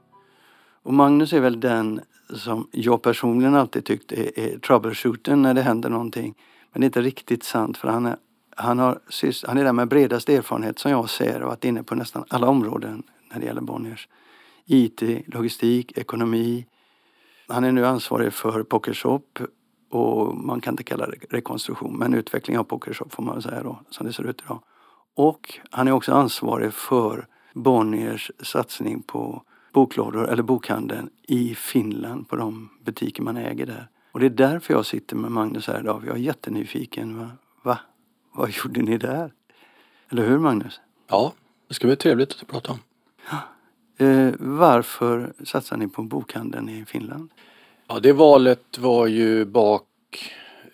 [0.83, 2.01] Och Magnus är väl den
[2.35, 6.35] som jag personligen alltid tyckt är, är troubleshooten när det händer någonting.
[6.73, 8.17] Men det är inte riktigt sant för han är,
[8.57, 8.99] han, har,
[9.47, 12.49] han är den med bredast erfarenhet som jag ser och varit inne på nästan alla
[12.49, 14.09] områden när det gäller Bonniers.
[14.67, 16.67] IT, logistik, ekonomi.
[17.49, 19.39] Han är nu ansvarig för Pokershop
[19.91, 23.63] och man kan inte kalla det rekonstruktion men utveckling av Pokershop får man väl säga
[23.63, 24.63] då som det ser ut idag.
[25.17, 32.37] Och han är också ansvarig för Bonniers satsning på boklådor eller bokhandeln i Finland på
[32.37, 33.89] de butiker man äger där.
[34.13, 36.03] Och det är därför jag sitter med Magnus här idag.
[36.07, 37.19] Jag är jättenyfiken.
[37.19, 37.31] Va?
[37.63, 37.79] Va?
[38.33, 39.33] Vad gjorde ni där?
[40.11, 40.81] Eller hur Magnus?
[41.09, 41.33] Ja,
[41.69, 42.79] det ska bli trevligt att prata om.
[44.07, 47.31] Eh, varför satsar ni på bokhandeln i Finland?
[47.87, 49.85] Ja, det valet var ju bak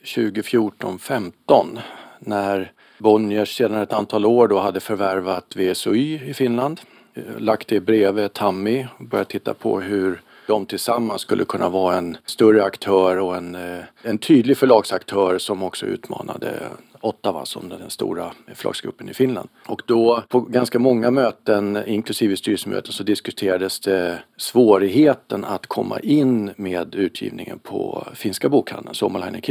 [0.04, 1.78] 2014-15
[2.18, 6.80] när Bonniers sedan ett antal år då hade förvärvat VSOY i Finland.
[7.18, 11.96] Eh, Lagt det bredvid Tammi och börjat titta på hur de tillsammans skulle kunna vara
[11.96, 16.52] en större aktör och en, eh, en tydlig förlagsaktör som också utmanade
[17.00, 19.48] Ottawa som den stora förlagsgruppen i Finland.
[19.66, 26.50] Och då på ganska många möten, inklusive styrelsemöten, så diskuterades det svårigheten att komma in
[26.56, 29.42] med utgivningen på finska bokhandeln, Suomalainen.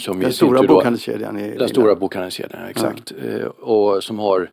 [0.00, 3.12] Som i Den stora bokhandelskedjan i Den stora bokhandelskedjan, exakt.
[3.24, 4.50] Eh, Och som har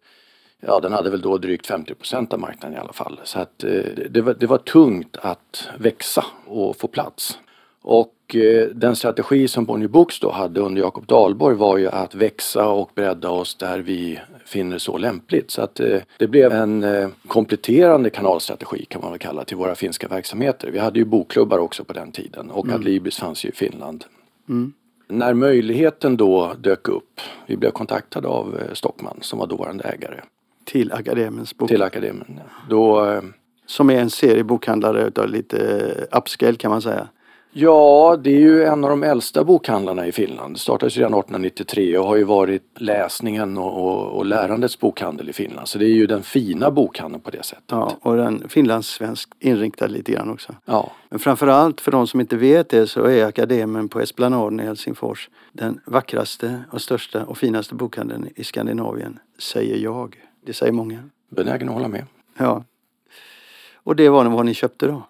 [0.65, 3.19] Ja, den hade väl då drygt 50 procent av marknaden i alla fall.
[3.23, 3.69] Så att eh,
[4.09, 7.39] det, var, det var tungt att växa och få plats.
[7.81, 12.15] Och eh, den strategi som Bonnier Books då hade under Jakob Dahlborg var ju att
[12.15, 15.51] växa och bredda oss där vi finner så lämpligt.
[15.51, 16.85] Så att eh, det blev en
[17.27, 20.71] kompletterande kanalstrategi kan man väl kalla till våra finska verksamheter.
[20.71, 24.05] Vi hade ju bokklubbar också på den tiden och Adlibris fanns ju i Finland.
[25.07, 30.21] När möjligheten då dök upp, vi blev kontaktade av Stockman som var dåvarande ägare
[30.65, 31.69] Till Akademens bok.
[31.69, 32.39] till akademin.
[32.69, 33.21] Då, eh,
[33.65, 35.57] Som är en serie bokhandlare utav lite
[36.11, 37.07] upscale kan man säga.
[37.53, 40.55] ja, det är ju en av de äldsta bokhandlarna i Finland.
[40.55, 45.33] Det startades redan 1893 och har ju varit läsningen och, och, och lärandets bokhandel i
[45.33, 45.67] Finland.
[45.67, 47.63] Så det är ju den fina bokhandeln på det sättet.
[47.67, 50.55] Ja, och den finlandssvensk inriktad lite grann också.
[50.65, 54.63] Ja, Men framförallt för de som inte vet det så är Akademin på Esplanaden i
[54.63, 60.15] Helsingfors den vackraste och största och finaste bokhandeln i Skandinavien, säger jag.
[60.45, 61.09] Det säger många.
[61.29, 62.05] benägen att hålla med.
[62.37, 62.63] Ja.
[63.73, 65.03] Och det var vad ni köpte då?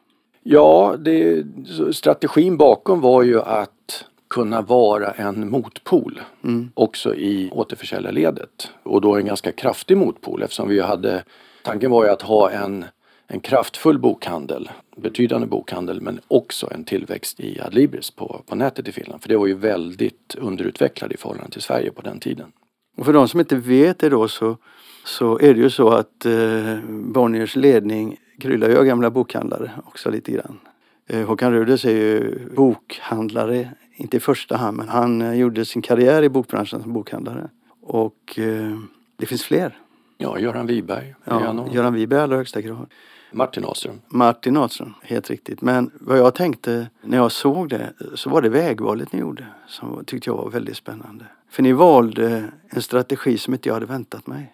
[0.44, 1.46] Ja, det,
[1.92, 6.72] strategin bakom var ju att kunna vara en motpol mm.
[6.74, 8.72] också i återförsäljarledet.
[8.84, 11.24] Och då en ganska kraftig motpol eftersom vi hade
[11.64, 12.86] Tanken var ju att ha en,
[13.28, 18.92] en kraftfull bokhandel, betydande bokhandel men också en tillväxt i Adlibris på, på nätet i
[18.92, 19.22] Finland.
[19.22, 22.52] För det var ju väldigt underutvecklad i förhållande till Sverige på den tiden.
[22.98, 24.58] Och för de som inte vet det då så,
[25.04, 30.10] så är det ju så att eh, Bonniers ledning kryllar ju av gamla bokhandlare också
[30.10, 30.60] lite grann.
[31.08, 35.82] Eh, Håkan Ruders är ju bokhandlare, inte i första hand men han eh, gjorde sin
[35.82, 37.50] karriär i bokbranschen som bokhandlare.
[37.82, 38.80] Och eh,
[39.18, 39.78] det finns fler.
[40.18, 41.16] Ja, Göran Wiberg.
[41.24, 42.88] Ja, Göran Wiberg i allra högsta grad.
[43.32, 44.02] Martin Ahlström.
[44.08, 45.62] Martin Ahlström, helt riktigt.
[45.62, 50.06] Men vad jag tänkte när jag såg det så var det vägvalet ni gjorde som
[50.06, 51.26] tyckte jag var väldigt spännande.
[51.50, 54.54] För ni valde en strategi som inte jag hade väntat mig.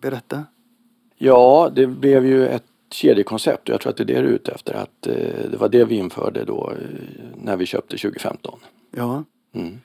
[0.00, 0.44] Berätta.
[1.16, 4.32] Ja, det blev ju ett kedjekoncept och jag tror att det är det du är
[4.32, 4.74] ute efter.
[4.74, 6.98] Att eh, det var det vi införde då eh,
[7.36, 8.58] när vi köpte 2015.
[8.96, 9.24] Ja.
[9.54, 9.80] Mm.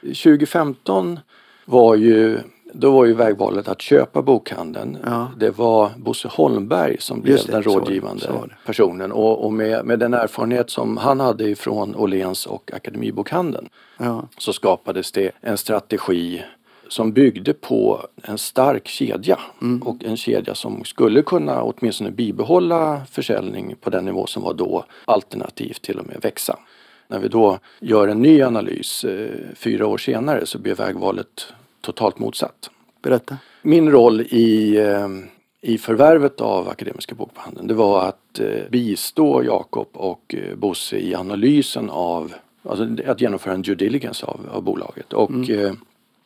[0.00, 1.20] 2015
[1.64, 2.38] var ju
[2.72, 4.98] då var ju vägvalet att köpa bokhandeln.
[5.04, 5.30] Ja.
[5.36, 9.84] Det var Bosse Holmberg som blev det, den rådgivande så, så personen och, och med,
[9.84, 14.28] med, den erfarenhet som han hade ifrån Åhléns och Akademibokhandeln ja.
[14.38, 16.42] så skapades det en strategi
[16.88, 19.82] som byggde på en stark kedja mm.
[19.82, 24.84] och en kedja som skulle kunna åtminstone bibehålla försäljning på den nivå som var då
[25.04, 26.58] alternativt till och med växa.
[27.08, 31.46] När vi då gör en ny analys eh, fyra år senare så blir vägvalet
[31.80, 32.70] totalt motsatt.
[33.02, 33.36] Berätta.
[33.62, 35.08] Min roll i, eh,
[35.60, 41.14] i förvärvet av Akademiska bokhandeln det var att eh, bistå Jakob och eh, Bosse i
[41.14, 45.12] analysen av, alltså att genomföra en due diligence av, av bolaget.
[45.12, 45.76] Och mm.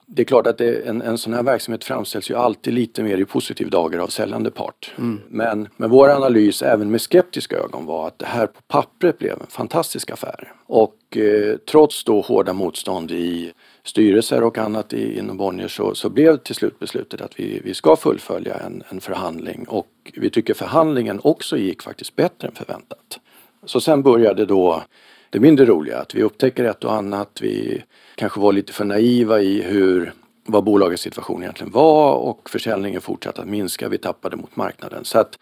[0.08, 3.18] Det är klart att det, en, en sån här verksamhet framställs ju alltid lite mer
[3.18, 4.94] i positiv dager av säljande part.
[4.98, 5.20] Mm.
[5.28, 9.32] Men, men vår analys, även med skeptiska ögon, var att det här på pappret blev
[9.32, 10.52] en fantastisk affär.
[10.66, 13.52] Och eh, trots då hårda motstånd i
[13.84, 17.74] styrelser och annat i, inom Bonnier så, så blev till slut beslutet att vi, vi
[17.74, 23.18] ska fullfölja en, en förhandling och vi tycker förhandlingen också gick faktiskt bättre än förväntat.
[23.64, 24.82] Så sen började då
[25.30, 27.38] det mindre roliga, att vi upptäcker ett och annat.
[27.42, 27.82] Vi
[28.14, 30.12] kanske var lite för naiva i hur
[30.46, 33.88] vad bolagets situation egentligen var och försäljningen fortsatte att minska.
[33.88, 35.04] Vi tappade mot marknaden.
[35.04, 35.38] Så att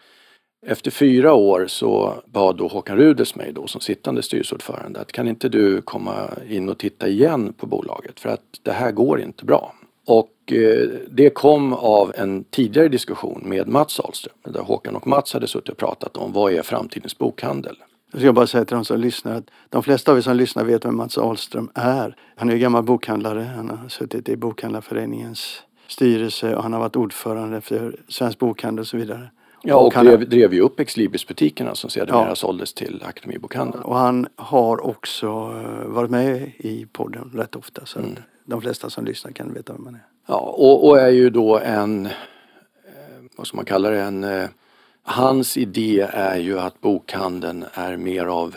[0.67, 5.27] efter fyra år så bad då Håkan Ruders mig då som sittande styrelseordförande att kan
[5.27, 9.45] inte du komma in och titta igen på bolaget för att det här går inte
[9.45, 9.75] bra.
[10.07, 15.33] Och eh, det kom av en tidigare diskussion med Mats Ahlström där Håkan och Mats
[15.33, 17.75] hade suttit och pratat om vad är framtidens bokhandel.
[18.15, 20.63] Jag ska bara säga till de som lyssnar att de flesta av er som lyssnar
[20.63, 22.15] vet vem Mats Ahlström är.
[22.35, 23.41] Han är ju gammal bokhandlare.
[23.55, 28.87] Han har suttit i Bokhandlarföreningens styrelse och han har varit ordförande för Svensk Bokhandel och
[28.87, 29.29] så vidare.
[29.61, 32.35] Ja, och, och han, drev, drev ju upp Exlibris-butikerna som sedermera ja.
[32.35, 33.83] såldes till Akademibokhandeln.
[33.83, 38.15] Och han har också eh, varit med i podden rätt ofta så mm.
[38.45, 40.05] de flesta som lyssnar kan veta vem man är.
[40.27, 42.11] Ja, och, och är ju då en, eh,
[43.37, 44.49] vad ska man kalla det, en eh,
[45.07, 48.55] Hans idé är ju att bokhandeln är mer av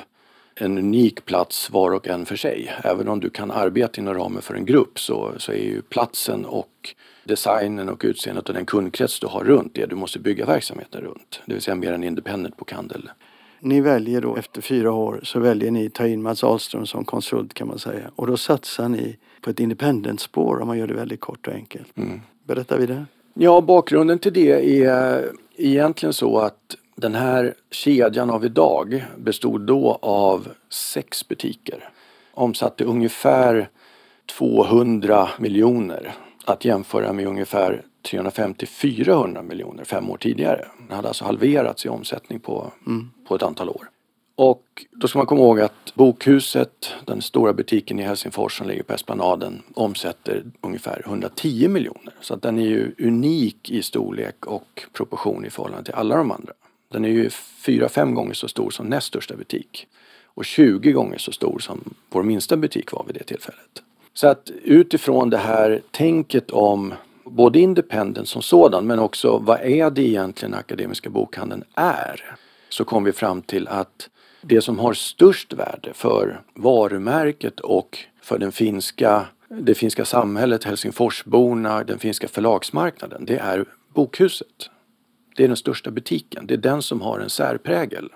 [0.55, 2.73] en unik plats var och en för sig.
[2.85, 6.45] Även om du kan arbeta inom ramen för en grupp så, så är ju platsen
[6.45, 11.01] och designen och utseendet och den kundkrets du har runt det du måste bygga verksamheten
[11.01, 11.41] runt.
[11.47, 13.11] Det vill säga mer en independent bokhandel.
[13.61, 17.55] Ni väljer då efter fyra år så väljer ni ta in Mats Ahlström som konsult
[17.55, 18.11] kan man säga.
[18.17, 21.55] Och då satsar ni på ett independent spår om man gör det väldigt kort och
[21.55, 21.99] enkelt.
[21.99, 22.21] Mm.
[22.45, 23.07] Berätta vidare.
[23.35, 29.99] Ja, bakgrunden till det är egentligen så att den här kedjan av idag bestod då
[30.03, 31.91] av sex butiker.
[32.35, 33.69] Omsatte ungefär
[34.39, 40.67] 200 miljoner att jämföra med ungefär 350-400 miljoner fem år tidigare.
[40.89, 43.11] Den hade alltså halverats i omsättning på, mm.
[43.29, 43.89] på ett antal år.
[44.39, 48.83] Och då ska man komma ihåg att Bokhuset, den stora butiken i Helsingfors som ligger
[48.83, 52.15] på Esplanaden, omsätter ungefär 110 miljoner.
[52.21, 56.31] Så att den är ju unik i storlek och proportion i förhållande till alla de
[56.31, 56.53] andra.
[56.89, 57.31] Den är ju
[57.65, 59.87] fyra, fem gånger så stor som näst största butik
[60.25, 63.83] och 20 gånger så stor som vår minsta butik var vid det tillfället.
[64.15, 69.91] Så att utifrån det här tänket om både independent som sådan men också vad är
[69.91, 72.37] det egentligen Akademiska bokhandeln är?
[72.69, 74.09] Så kom vi fram till att
[74.43, 81.85] det som har störst värde för varumärket och för den finska, det finska samhället, Helsingforsborna,
[81.85, 84.71] den finska förlagsmarknaden, det är bokhuset.
[85.37, 88.09] Det är den största butiken, det är den som har en särprägel.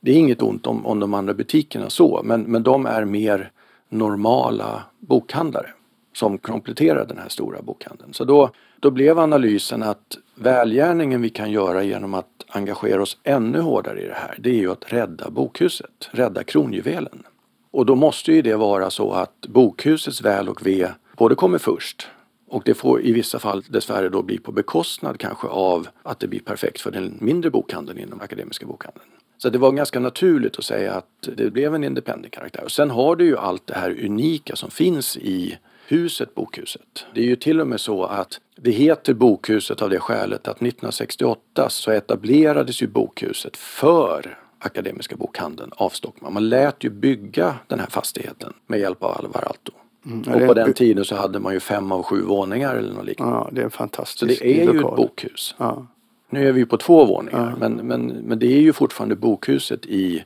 [0.00, 3.50] Det är inget ont om, om de andra butikerna så, men, men de är mer
[3.88, 5.70] normala bokhandlare
[6.12, 8.14] som kompletterar den här stora bokhandeln.
[8.14, 8.50] Så då,
[8.80, 14.06] då blev analysen att välgärningen vi kan göra genom att engagera oss ännu hårdare i
[14.06, 17.22] det här, det är ju att rädda bokhuset, rädda kronjuvelen.
[17.70, 22.08] Och då måste ju det vara så att bokhusets väl och ve både kommer först
[22.48, 26.28] och det får i vissa fall dessvärre då bli på bekostnad kanske av att det
[26.28, 29.06] blir perfekt för den mindre bokhandeln inom akademiska bokhandeln.
[29.38, 32.64] Så det var ganska naturligt att säga att det blev en independent karaktär.
[32.64, 37.06] Och sen har du ju allt det här unika som finns i huset Bokhuset.
[37.14, 40.56] Det är ju till och med så att det heter Bokhuset av det skälet att
[40.56, 46.32] 1968 så etablerades ju Bokhuset för Akademiska bokhandeln av Stockman.
[46.32, 49.72] Man lät ju bygga den här fastigheten med hjälp av Alvar Aalto.
[50.06, 53.04] Mm, och på den tiden så hade man ju fem av sju våningar eller något
[53.04, 53.36] liknande.
[53.36, 54.38] Ja, det är fantastiskt.
[54.38, 54.82] Så det är lokal.
[54.82, 55.54] ju ett bokhus.
[55.58, 55.86] Ja.
[56.30, 57.68] Nu är vi ju på två våningar ja.
[57.68, 60.24] men, men, men det är ju fortfarande bokhuset i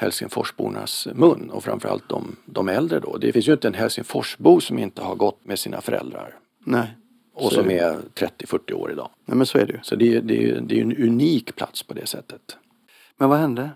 [0.00, 3.16] Helsingforsbornas mun och framförallt de, de äldre då.
[3.16, 6.34] Det finns ju inte en Helsingforsbo som inte har gått med sina föräldrar.
[6.64, 6.96] Nej.
[7.34, 9.10] Och som är, är 30-40 år idag.
[9.24, 9.78] Nej men så är det ju.
[9.82, 12.56] Så det, är, det, är, det är en unik plats på det sättet.
[13.16, 13.70] Men vad hände?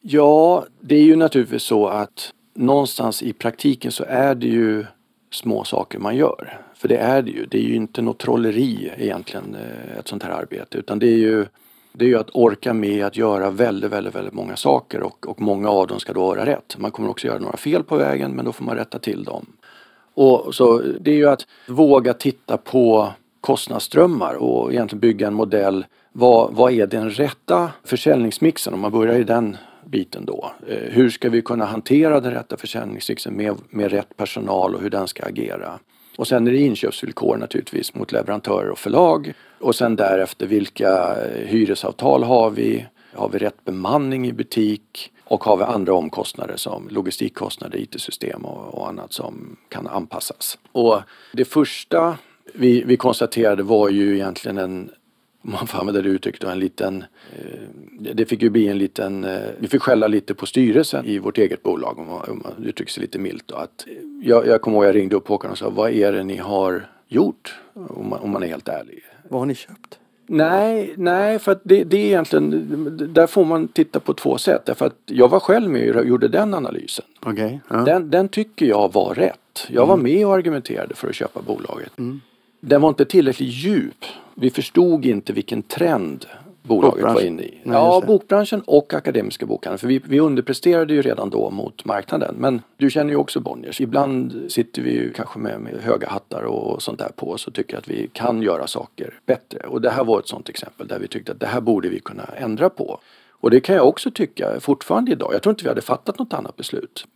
[0.00, 4.84] Ja, det är ju naturligtvis så att någonstans i praktiken så är det ju
[5.30, 6.60] små saker man gör.
[6.74, 7.46] För det är det ju.
[7.46, 11.18] Det är ju inte något trolleri egentligen eh, ett sånt här arbete utan det är
[11.18, 11.46] ju
[11.98, 15.40] det är ju att orka med att göra väldigt, väldigt, väldigt många saker och, och
[15.40, 16.76] många av dem ska då vara rätt.
[16.78, 19.46] Man kommer också göra några fel på vägen men då får man rätta till dem.
[20.14, 23.08] Och så det är ju att våga titta på
[23.40, 25.86] kostnadsströmmar och egentligen bygga en modell.
[26.12, 30.50] Vad, vad är den rätta försäljningsmixen om man börjar i den biten då.
[30.68, 34.90] Eh, hur ska vi kunna hantera den rätta försäljningsmixen med, med rätt personal och hur
[34.90, 35.78] den ska agera.
[36.16, 39.32] Och sen är det inköpsvillkor naturligtvis mot leverantörer och förlag.
[39.58, 42.86] Och sen därefter vilka eh, hyresavtal har vi?
[43.12, 45.12] Har vi rätt bemanning i butik?
[45.24, 50.58] Och har vi andra omkostnader som logistikkostnader, IT-system och, och, annat som kan anpassas.
[50.72, 51.00] Och
[51.32, 52.18] det första
[52.54, 54.90] vi, vi konstaterade var ju egentligen en
[55.46, 57.04] om man får använda det uttrycket, en liten...
[57.32, 59.24] Eh, det fick ju bli en liten...
[59.24, 62.64] Eh, vi fick skälla lite på styrelsen i vårt eget bolag om man, om man
[62.64, 63.44] uttrycker sig lite milt.
[63.46, 63.86] Då, att
[64.22, 66.86] jag, jag kommer ihåg jag ringde upp Håkan och sa vad är det ni har
[67.08, 67.54] gjort?
[67.74, 69.02] Om man, om man är helt ärlig.
[69.28, 69.98] Vad har ni köpt?
[70.26, 74.66] Nej, nej för att det, det, är egentligen, där får man titta på två sätt.
[74.66, 77.04] Därför att jag var själv med och gjorde den analysen.
[77.26, 77.76] Okay, ja.
[77.76, 79.66] den, den tycker jag var rätt.
[79.68, 80.04] Jag var mm.
[80.04, 81.98] med och argumenterade för att köpa bolaget.
[81.98, 82.20] Mm.
[82.68, 84.04] Den var inte tillräckligt djup.
[84.34, 86.26] Vi förstod inte vilken trend
[86.62, 87.60] bolaget var inne i.
[87.62, 89.78] Nej, ja, bokbranschen och akademiska bokhandeln.
[89.78, 92.34] För vi, vi underpresterade ju redan då mot marknaden.
[92.38, 93.80] Men du känner ju också Bonniers.
[93.80, 97.54] Ibland sitter vi ju kanske med, med höga hattar och sånt där på oss och
[97.54, 99.58] tycker att vi kan göra saker bättre.
[99.58, 102.00] Och det här var ett sånt exempel där vi tyckte att det här borde vi
[102.00, 103.00] kunna ändra på.
[103.30, 105.34] Och det kan jag också tycka fortfarande idag.
[105.34, 107.06] Jag tror inte vi hade fattat något annat beslut.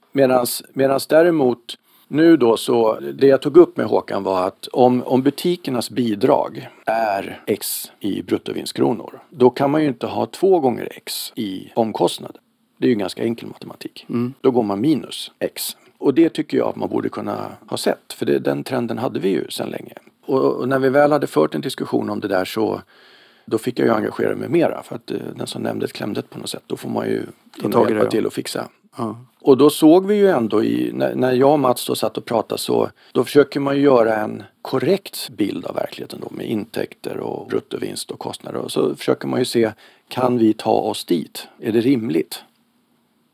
[0.73, 1.77] Medans däremot
[2.11, 6.69] nu då så, det jag tog upp med Håkan var att om, om butikernas bidrag
[6.87, 12.39] är X i bruttovinstkronor, då kan man ju inte ha två gånger X i omkostnad.
[12.79, 14.07] Det är ju ganska enkel matematik.
[14.09, 14.35] Mm.
[14.41, 15.77] Då går man minus X.
[15.99, 19.21] Och det tycker jag att man borde kunna ha sett, för det, den trenden hade
[19.21, 19.95] vi ju sedan länge.
[20.27, 22.81] Och, och, när vi väl hade fört en diskussion om det där så
[23.45, 26.31] då fick jag ju engagera mig mera för att eh, den som nämnde ett klämdet
[26.31, 27.23] på något sätt, då får man ju
[27.89, 28.69] hjälpa till och fixa.
[28.97, 29.17] Ja.
[29.41, 32.25] Och då såg vi ju ändå i, när, när jag och Mats då satt och
[32.25, 37.17] pratade så då försöker man ju göra en korrekt bild av verkligheten då med intäkter
[37.17, 38.59] och bruttovinst och kostnader.
[38.59, 39.73] Och så försöker man ju se,
[40.09, 41.49] kan vi ta oss dit?
[41.61, 42.43] Är det rimligt?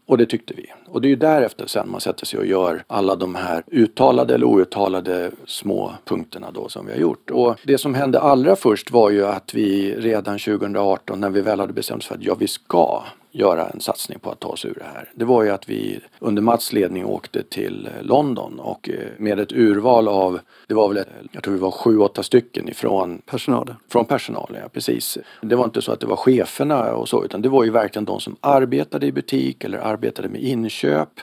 [0.07, 0.67] Och det tyckte vi.
[0.87, 4.35] Och det är ju därefter sen man sätter sig och gör alla de här uttalade
[4.35, 7.31] eller outtalade små punkterna då som vi har gjort.
[7.31, 11.61] Och det som hände allra först var ju att vi redan 2018 när vi väl
[11.61, 13.03] hade bestämt oss för att ja, vi ska
[13.37, 15.11] göra en satsning på att ta oss ur det här.
[15.15, 19.53] Det var ju att vi under Mats ledning åkte till London och eh, med ett
[19.53, 23.77] urval av, det var väl, jag tror vi var sju, åtta stycken ifrån personalen.
[23.89, 25.19] Från personalen, ja precis.
[25.41, 28.05] Det var inte så att det var cheferna och så utan det var ju verkligen
[28.05, 31.21] de som arbetade i butik eller arbetade med inköp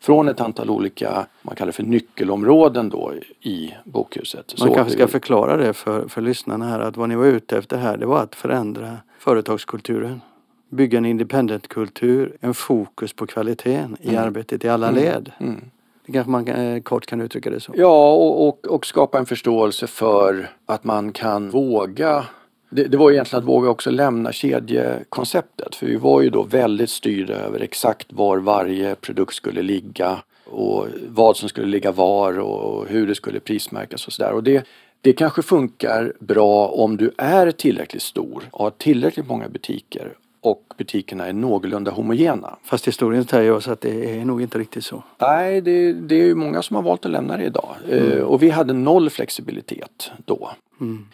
[0.00, 4.54] från ett antal olika, man kallar det för nyckelområden då i bokhuset.
[4.58, 7.58] Man så kanske ska förklara det för, för lyssnarna här att vad ni var ute
[7.58, 10.20] efter här det var att förändra företagskulturen
[10.68, 14.22] bygga en independent-kultur, en fokus på kvaliteten i mm.
[14.22, 15.02] arbetet i alla mm.
[15.02, 15.32] led.
[15.38, 15.60] Mm.
[16.06, 17.72] Det kanske man eh, kort kan uttrycka det så.
[17.76, 22.24] Ja, och, och, och, skapa en förståelse för att man kan våga
[22.70, 26.90] det, det var egentligen att våga också lämna kedjekonceptet för vi var ju då väldigt
[26.90, 32.88] styrda över exakt var varje produkt skulle ligga och vad som skulle ligga var och
[32.88, 34.32] hur det skulle prismärkas och sådär.
[34.32, 34.66] Och det,
[35.00, 40.12] det kanske funkar bra om du är tillräckligt stor och har tillräckligt många butiker
[40.46, 42.56] och butikerna är någorlunda homogena.
[42.62, 45.02] Fast historien säger oss att det är nog inte riktigt så.
[45.18, 47.76] Nej, det, det är ju många som har valt att lämna det idag.
[47.90, 48.12] Mm.
[48.12, 50.50] Uh, och vi hade noll flexibilitet då.
[50.80, 51.06] Mm.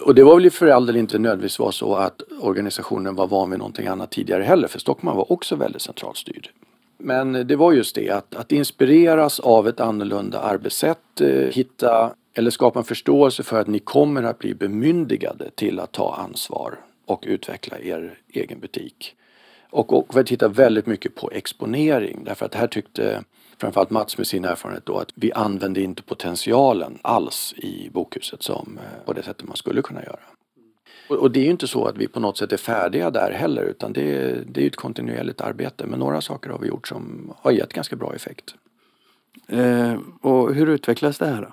[0.00, 3.50] Och det var väl för all del inte nödvändigtvis var så att organisationen var van
[3.50, 6.50] vid någonting annat tidigare heller för Stockholm var också väldigt centralt styrd.
[6.98, 12.50] Men det var just det att, att inspireras av ett annorlunda arbetssätt, eh, hitta eller
[12.50, 16.78] skapa en förståelse för att ni kommer att bli bemyndigade till att ta ansvar
[17.10, 19.16] och utveckla er egen butik.
[19.70, 23.24] Och, och vi tittar väldigt mycket på exponering därför att här tyckte
[23.58, 28.78] framförallt Mats med sin erfarenhet då att vi använde inte potentialen alls i bokhuset som
[28.78, 30.20] eh, på det sättet man skulle kunna göra.
[31.08, 33.32] Och, och det är ju inte så att vi på något sätt är färdiga där
[33.32, 36.88] heller utan det är, det är ett kontinuerligt arbete men några saker har vi gjort
[36.88, 38.54] som har gett ganska bra effekt.
[39.48, 41.52] Eh, och hur utvecklas det här då?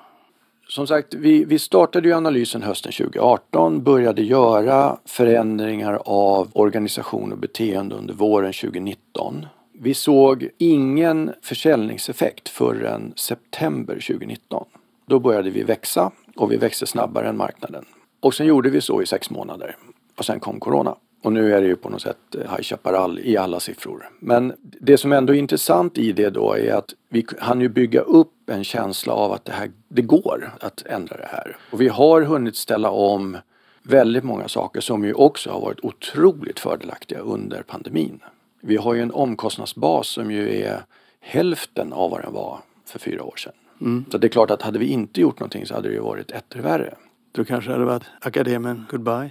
[0.68, 7.38] Som sagt, vi, vi startade ju analysen hösten 2018, började göra förändringar av organisation och
[7.38, 9.46] beteende under våren 2019.
[9.74, 14.66] Vi såg ingen försäljningseffekt förrän september 2019.
[15.06, 17.86] Då började vi växa och vi växte snabbare än marknaden.
[18.20, 19.76] Och sen gjorde vi så i sex månader
[20.18, 20.96] och sen kom Corona.
[21.26, 24.10] Och nu är det ju på något sätt High Chaparral i alla siffror.
[24.20, 28.02] Men det som ändå är intressant i det då är att vi hann ju bygga
[28.02, 31.58] upp en känsla av att det här, det går att ändra det här.
[31.72, 33.38] Och vi har hunnit ställa om
[33.84, 38.20] väldigt många saker som ju också har varit otroligt fördelaktiga under pandemin.
[38.62, 40.82] Vi har ju en omkostnadsbas som ju är
[41.20, 43.54] hälften av vad den var för fyra år sedan.
[43.82, 44.06] Mm.
[44.12, 46.32] Så det är klart att hade vi inte gjort någonting så hade det ju varit
[46.32, 46.96] etter värre.
[47.32, 49.30] Då kanske det hade varit akademen goodbye?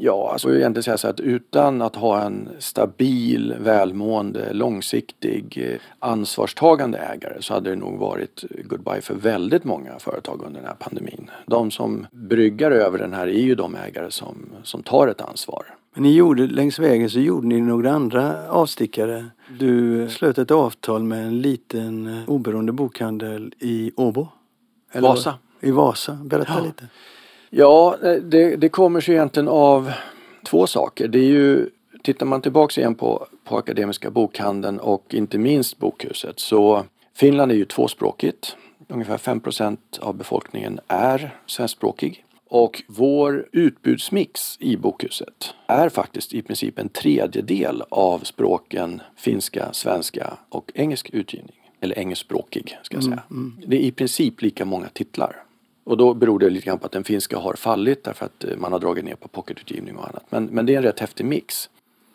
[0.00, 6.98] Ja, alltså egentligen säga så att utan att ha en stabil, välmående, långsiktig, eh, ansvarstagande
[6.98, 11.30] ägare så hade det nog varit goodbye för väldigt många företag under den här pandemin.
[11.46, 15.64] De som bryggar över den här är ju de ägare som, som tar ett ansvar.
[15.94, 19.26] Men ni gjorde, längs vägen så gjorde ni några andra avstickare.
[19.58, 24.28] Du slöt ett avtal med en liten eh, oberoende bokhandel i Åbo.
[24.92, 25.34] Eller Vasa.
[25.60, 26.18] I Vasa.
[26.24, 26.64] Berätta ja.
[26.64, 26.88] lite.
[27.50, 29.92] Ja, eh, det, det kommer sig egentligen av
[30.46, 31.08] två saker.
[31.08, 31.70] Det är ju,
[32.02, 36.84] tittar man tillbaks igen på, på Akademiska bokhandeln och inte minst Bokhuset så
[37.14, 38.56] Finland är ju tvåspråkigt.
[38.88, 42.24] Ungefär 5% av befolkningen är svenskspråkig.
[42.50, 50.38] Och vår utbudsmix i Bokhuset är faktiskt i princip en tredjedel av språken finska, svenska
[50.48, 51.56] och engelsk utgivning.
[51.80, 53.22] Eller engelskspråkig ska jag säga.
[53.30, 53.70] Mm, mm.
[53.70, 55.42] Det är i princip lika många titlar.
[55.88, 58.56] Och då beror det lite grann på att den finska har fallit därför att eh,
[58.56, 60.24] man har dragit ner på pocketutgivning och annat.
[60.30, 61.70] Men, men det är en rätt häftig mix.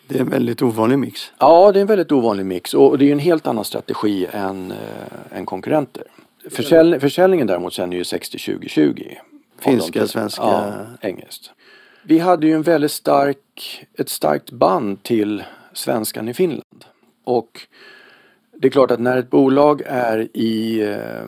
[0.07, 1.32] Det är en väldigt ovanlig mix.
[1.39, 4.71] Ja, det är en väldigt ovanlig mix och det är en helt annan strategi än,
[4.71, 6.03] äh, än konkurrenter.
[6.49, 9.17] Försäljning, försäljningen däremot sen är ju 60-20-20.
[9.59, 11.51] Finska, svenska, ja, engelskt.
[12.03, 15.43] Vi hade ju en väldigt stark, ett starkt band till
[15.74, 16.86] svenskan i Finland.
[17.24, 17.67] Och
[18.57, 21.28] det är klart att när ett bolag är i eh,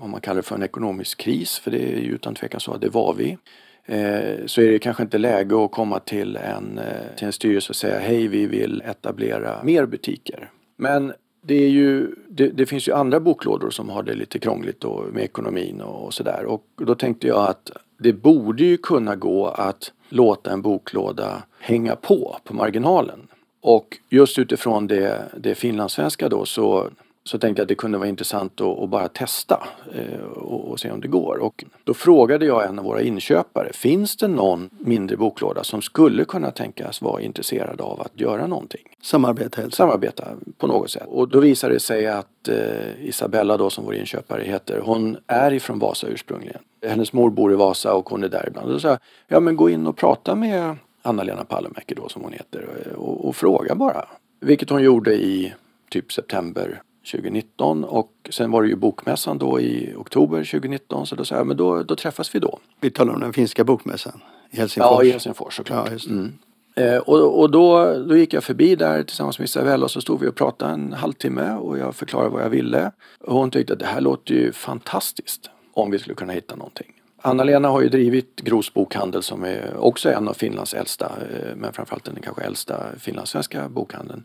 [0.00, 2.72] vad man kallar det för en ekonomisk kris, för det är ju utan tvekan så
[2.72, 3.38] att det var vi.
[3.84, 7.70] Eh, så är det kanske inte läge att komma till en, eh, till en styrelse
[7.70, 10.50] och säga hej vi vill etablera mer butiker.
[10.76, 14.80] Men det, är ju, det, det, finns ju andra boklådor som har det lite krångligt
[14.80, 16.44] då med ekonomin och sådär.
[16.44, 21.96] Och då tänkte jag att det borde ju kunna gå att låta en boklåda hänga
[21.96, 23.28] på på marginalen.
[23.60, 26.88] Och just utifrån det, det finlandssvenska då så
[27.28, 30.80] så tänkte jag att det kunde vara intressant att, att bara testa eh, och, och,
[30.80, 31.36] se om det går.
[31.36, 36.24] Och då frågade jag en av våra inköpare, finns det någon mindre boklåda som skulle
[36.24, 38.80] kunna tänkas vara intresserad av att göra någonting?
[39.02, 40.24] Samarbeta helt Samarbeta
[40.58, 41.02] på något sätt.
[41.06, 45.52] Och då visade det sig att eh, Isabella då som vår inköpare heter, hon är
[45.52, 46.60] ifrån Vasa ursprungligen.
[46.86, 48.66] Hennes mor bor i Vasa och hon är där ibland.
[48.66, 48.98] Och då sa jag,
[49.28, 52.66] ja men gå in och prata med Anna-Lena Pallemäki då som hon heter
[52.96, 54.04] och, och fråga bara.
[54.40, 55.54] Vilket hon gjorde i
[55.90, 61.24] typ september 2019 och sen var det ju bokmässan då i oktober 2019 så då
[61.24, 62.58] sa jag men då, då träffas vi då.
[62.80, 64.90] Vi talar om den finska bokmässan i Helsingfors.
[64.90, 65.90] Ja, i Helsingfors såklart.
[66.06, 66.32] Ja, mm.
[66.74, 70.20] eh, och och då, då gick jag förbi där tillsammans med Isabella och så stod
[70.20, 72.92] vi och pratade en halvtimme och jag förklarade vad jag ville.
[73.20, 76.92] Och hon tyckte att det här låter ju fantastiskt om vi skulle kunna hitta någonting.
[77.22, 81.72] Anna-Lena har ju drivit Gros bokhandel som är också en av Finlands äldsta, eh, men
[81.72, 84.24] framförallt den kanske äldsta finlandssvenska bokhandeln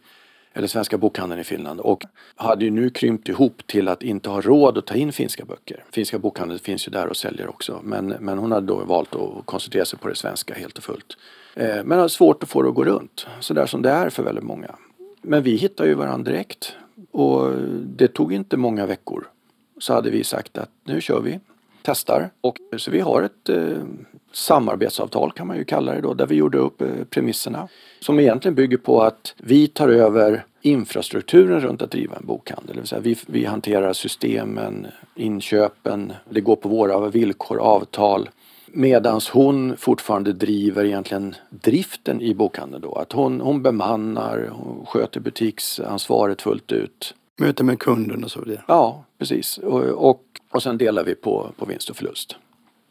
[0.54, 2.04] eller Svenska bokhandeln i Finland och
[2.36, 5.84] hade ju nu krympt ihop till att inte ha råd att ta in finska böcker.
[5.92, 9.46] Finska bokhandeln finns ju där och säljer också men, men hon hade då valt att
[9.46, 11.18] koncentrera sig på det svenska helt och fullt.
[11.56, 14.24] Eh, men har svårt att få det att gå runt, sådär som det är för
[14.24, 14.76] väldigt många.
[15.22, 16.76] Men vi hittade ju varandra direkt
[17.12, 17.52] och
[17.86, 19.28] det tog inte många veckor
[19.78, 21.40] så hade vi sagt att nu kör vi,
[21.84, 22.30] testar.
[22.42, 23.78] Och, så vi har ett eh,
[24.32, 27.68] samarbetsavtal kan man ju kalla det då, där vi gjorde upp eh, premisserna.
[28.00, 32.76] Som egentligen bygger på att vi tar över infrastrukturen runt att driva en bokhandel.
[32.76, 38.30] Det vill säga vi, vi hanterar systemen, inköpen, det går på våra villkor, avtal.
[38.68, 42.94] Medans hon fortfarande driver egentligen driften i bokhandeln då.
[42.94, 47.16] Att hon, hon bemannar, hon sköter butiksansvaret fullt ut.
[47.38, 48.64] Möte med kunden och så vidare.
[48.68, 49.58] Ja, precis.
[49.58, 52.36] Och, och, och sen delar vi på, på vinst och förlust.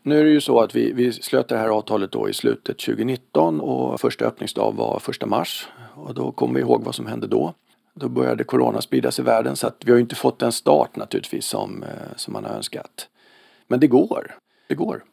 [0.03, 2.79] Nu är det ju så att vi, vi slöt det här avtalet då i slutet
[2.79, 5.69] 2019 och första öppningsdag var första mars.
[5.95, 7.55] Och då kommer vi ihåg vad som hände då.
[7.95, 11.47] Då började corona spridas i världen så att vi har inte fått den start naturligtvis
[11.47, 13.09] som, eh, som man har önskat.
[13.69, 14.35] Men det går.
[14.69, 15.05] Det går.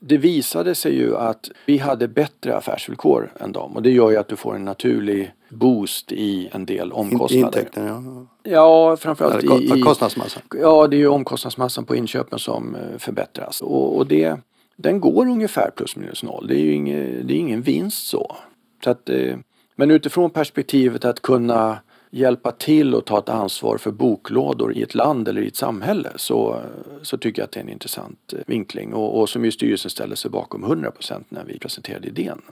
[0.00, 4.16] Det visade sig ju att vi hade bättre affärsvillkor än dem och det gör ju
[4.16, 7.46] att du får en naturlig boost i en del omkostnader.
[7.46, 8.26] Intäkten, ja.
[8.52, 9.82] Ja, framförallt i, i...
[9.82, 10.42] Kostnadsmassan.
[10.54, 13.60] Ja, det är ju omkostnadsmassan på inköpen som eh, förbättras.
[13.60, 14.40] Och, och det,
[14.76, 16.46] den går ungefär plus minus noll.
[16.46, 18.36] Det är ju ingen, det är ingen vinst så.
[18.84, 19.36] så att, eh,
[19.76, 21.78] men utifrån perspektivet att kunna
[22.10, 26.12] hjälpa till och ta ett ansvar för boklådor i ett land eller i ett samhälle
[26.16, 26.60] så,
[27.02, 29.90] så tycker jag att det är en intressant eh, vinkling och, och som ju styrelsen
[29.90, 32.42] ställer sig bakom 100% när vi presenterade idén.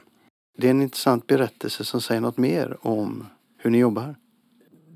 [0.59, 3.27] Det är en intressant berättelse som säger något mer om
[3.59, 4.15] hur ni jobbar.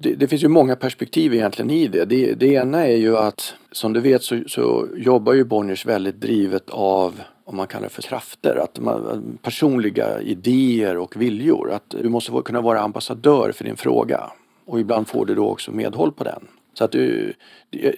[0.01, 2.05] Det, det finns ju många perspektiv egentligen i det.
[2.05, 2.35] det.
[2.35, 6.71] Det ena är ju att som du vet så, så jobbar ju Bonniers väldigt drivet
[6.71, 11.73] av om man kallar det för krafter, att man, personliga idéer och viljor.
[11.73, 14.31] Att du måste kunna vara ambassadör för din fråga
[14.71, 16.49] och ibland får du då också medhåll på den.
[16.75, 17.33] Så att du,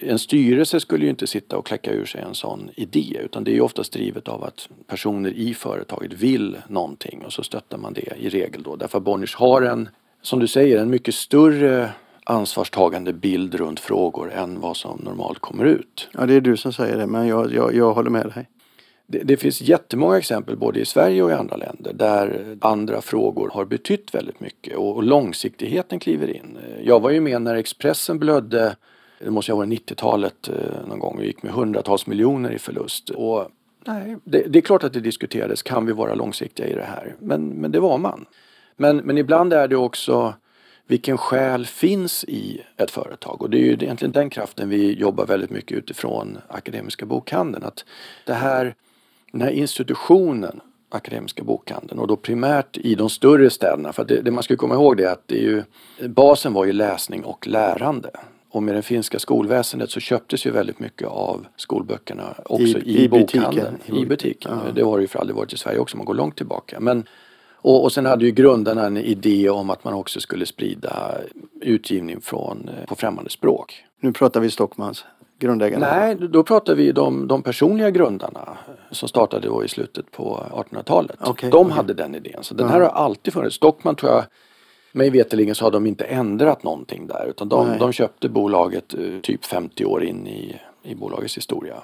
[0.01, 3.51] en styrelse skulle ju inte sitta och kläcka ur sig en sån idé utan det
[3.51, 7.93] är ju oftast drivet av att personer i företaget vill någonting och så stöttar man
[7.93, 8.75] det i regel då.
[8.75, 9.89] Därför att Bonniers har en,
[10.21, 11.89] som du säger, en mycket större
[12.23, 16.09] ansvarstagande bild runt frågor än vad som normalt kommer ut.
[16.13, 18.49] Ja, det är du som säger det, men jag, jag, jag håller med dig.
[19.07, 23.49] Det, det finns jättemånga exempel både i Sverige och i andra länder där andra frågor
[23.53, 26.57] har betytt väldigt mycket och, och långsiktigheten kliver in.
[26.83, 28.75] Jag var ju med när Expressen blödde,
[29.19, 32.59] det måste jag ha varit 90-talet eh, någon gång, och gick med hundratals miljoner i
[32.59, 33.09] förlust.
[33.09, 33.47] Och,
[33.85, 37.15] nej, det, det är klart att det diskuterades, kan vi vara långsiktiga i det här?
[37.19, 38.25] Men, men det var man.
[38.75, 40.33] Men, men ibland är det också
[40.87, 45.25] vilken själ finns i ett företag och det är ju egentligen den kraften vi jobbar
[45.25, 47.63] väldigt mycket utifrån Akademiska bokhandeln.
[47.63, 47.85] Att
[48.25, 48.75] det här,
[49.33, 53.93] den här institutionen Akademiska bokhandeln och då primärt i de större städerna.
[53.93, 55.63] För det, det man ska komma ihåg det är att det är ju,
[56.07, 58.09] basen var ju läsning och lärande.
[58.49, 63.03] Och med det finska skolväsendet så köptes ju väldigt mycket av skolböckerna också I- i,
[63.03, 63.41] i butiken.
[63.41, 63.77] bokhandeln.
[63.85, 64.51] I butiken.
[64.65, 64.71] Ja.
[64.75, 66.79] Det har det ju för aldrig varit i Sverige också, man går långt tillbaka.
[66.79, 67.03] Men,
[67.53, 71.17] och, och sen hade ju grundarna en idé om att man också skulle sprida
[71.61, 73.83] utgivning från, eh, på främmande språk.
[73.99, 75.05] Nu pratar vi Stockmans,
[75.43, 75.95] grundägarna.
[75.95, 78.57] Nej, då pratar vi de, de personliga grundarna
[78.91, 81.17] som startade då i slutet på 1800-talet.
[81.19, 81.75] Okej, de okej.
[81.75, 82.43] hade den idén.
[82.43, 83.55] Så den här har alltid funnits.
[83.55, 84.23] Stockman tror jag,
[84.91, 87.25] mig veterligen så har de inte ändrat någonting där.
[87.29, 87.79] Utan de, Nej.
[87.79, 91.75] de köpte bolaget eh, typ 50 år in i, i bolagets historia.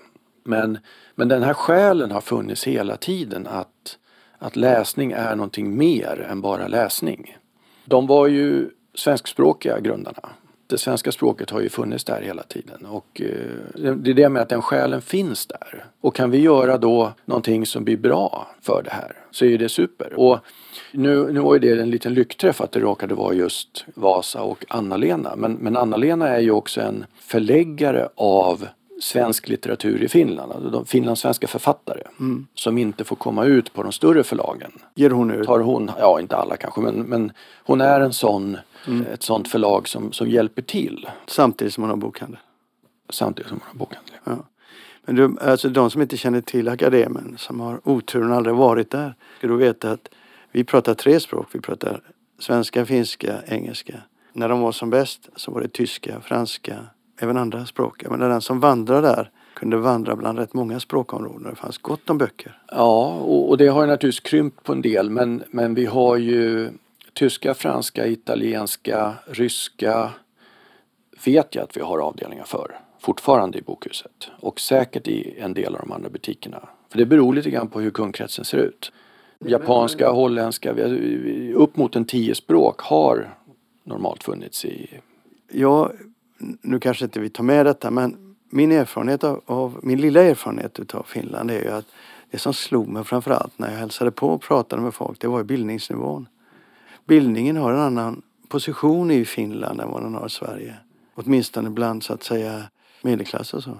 [0.43, 0.77] Men,
[1.15, 3.97] men den här själen har funnits hela tiden att,
[4.37, 7.37] att läsning är någonting mer än bara läsning.
[7.85, 10.29] De var ju svenskspråkiga grundarna.
[10.69, 14.41] Det svenska språket har ju funnits där hela tiden och eh, det är det med
[14.41, 15.85] att den själen finns där.
[16.01, 19.57] Och kan vi göra då någonting som blir bra för det här så är ju
[19.57, 20.13] det super.
[20.13, 20.39] Och
[20.91, 24.65] nu, nu var ju det en liten lyckträff att det råkade vara just Vasa och
[24.69, 25.35] Anna-Lena.
[25.35, 28.67] Men, men Anna-Lena är ju också en förläggare av
[29.01, 30.51] svensk litteratur i Finland.
[30.51, 32.01] Alltså de finlandssvenska författare
[32.55, 35.45] som inte får komma ut på de större förlagen Ger hon ut?
[35.45, 37.31] tar hon, ja inte alla kanske, men, men
[37.63, 38.57] hon är en sån,
[39.13, 42.39] ett sånt förlag som, som hjälper till Samtidigt som hon har bokhandel.
[43.09, 44.13] samtidigt som man har bokhandel.
[44.23, 44.37] Ja.
[45.05, 49.15] Men du, alltså de som inte känner till akademin, som har oturen aldrig varit där,
[49.37, 50.09] ska du veta att
[50.51, 51.47] vi pratar tre språk.
[51.51, 52.01] Vi pratar
[52.39, 53.93] svenska, finska, engelska.
[54.33, 56.75] När de var som bäst så var det tyska, franska,
[57.19, 58.03] även andra språk.
[58.03, 61.49] Jag menar, den som vandrar där kunde vandra bland rätt många språkområden.
[61.49, 62.57] Det fanns gott om böcker.
[62.71, 66.17] Ja, och, och det har ju naturligtvis krympt på en del men, men vi har
[66.17, 66.69] ju
[67.13, 70.09] tyska, franska, italienska, ryska
[71.25, 75.75] vet jag att vi har avdelningar för fortfarande i bokhuset och säkert i en del
[75.75, 76.69] av de andra butikerna.
[76.89, 78.91] För det beror lite grann på hur kundkretsen ser ut.
[79.45, 80.73] Japanska, holländska,
[81.53, 83.35] upp mot en tio språk har
[83.83, 84.99] normalt funnits i
[85.51, 85.91] Ja,
[86.61, 90.79] nu kanske inte vi tar med detta men min erfarenhet av, av min lilla erfarenhet
[90.79, 91.85] utav Finland är ju att
[92.31, 95.37] det som slog mig framförallt när jag hälsade på och pratade med folk det var
[95.37, 96.27] ju bildningsnivån.
[97.05, 100.75] Bildningen har en annan position i Finland än vad den har i Sverige.
[101.15, 102.63] Åtminstone bland så att säga
[103.01, 103.77] medelklass och så.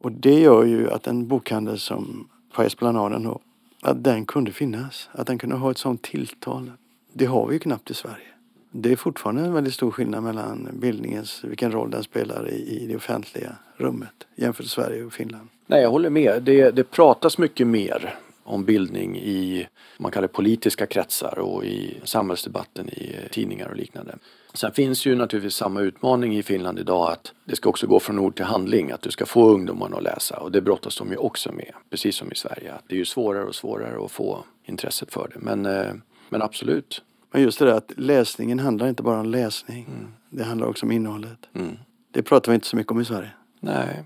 [0.00, 3.40] Och det gör ju att en bokhandel som på Esplanaden då,
[3.82, 5.08] att den kunde finnas.
[5.12, 6.72] Att den kunde ha ett sånt tilltal.
[7.12, 8.31] Det har vi ju knappt i Sverige.
[8.74, 12.86] Det är fortfarande en väldigt stor skillnad mellan bildningens, vilken roll den spelar i, i
[12.86, 15.48] det offentliga rummet jämfört med Sverige och Finland.
[15.66, 16.42] Nej, jag håller med.
[16.42, 18.14] Det, det pratas mycket mer
[18.44, 19.66] om bildning i
[19.98, 24.18] man kallar det politiska kretsar och i samhällsdebatten i eh, tidningar och liknande.
[24.54, 28.18] Sen finns ju naturligtvis samma utmaning i Finland idag att det ska också gå från
[28.18, 31.16] ord till handling, att du ska få ungdomarna att läsa och det brottas de ju
[31.16, 32.74] också med, precis som i Sverige.
[32.86, 35.92] det är ju svårare och svårare att få intresset för det, men, eh,
[36.28, 37.02] men absolut.
[37.32, 40.12] Men just det där att läsningen handlar inte bara om läsning, mm.
[40.30, 41.48] det handlar också om innehållet.
[41.54, 41.76] Mm.
[42.10, 43.30] Det pratar vi inte så mycket om i Sverige.
[43.60, 44.02] Nej.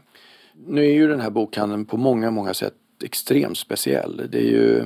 [0.66, 2.74] Nu är ju den här bokhandeln på många, många sätt
[3.04, 4.28] extremt speciell.
[4.30, 4.84] Det är ju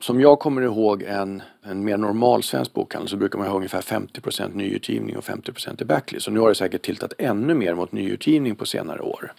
[0.00, 3.80] som jag kommer ihåg en, en mer normal svensk bokhandel så brukar man ha ungefär
[3.80, 6.26] 50% nyutgivning och 50 i backlist.
[6.26, 9.32] Och nu har det säkert tiltat ännu mer mot nyutgivning på senare år.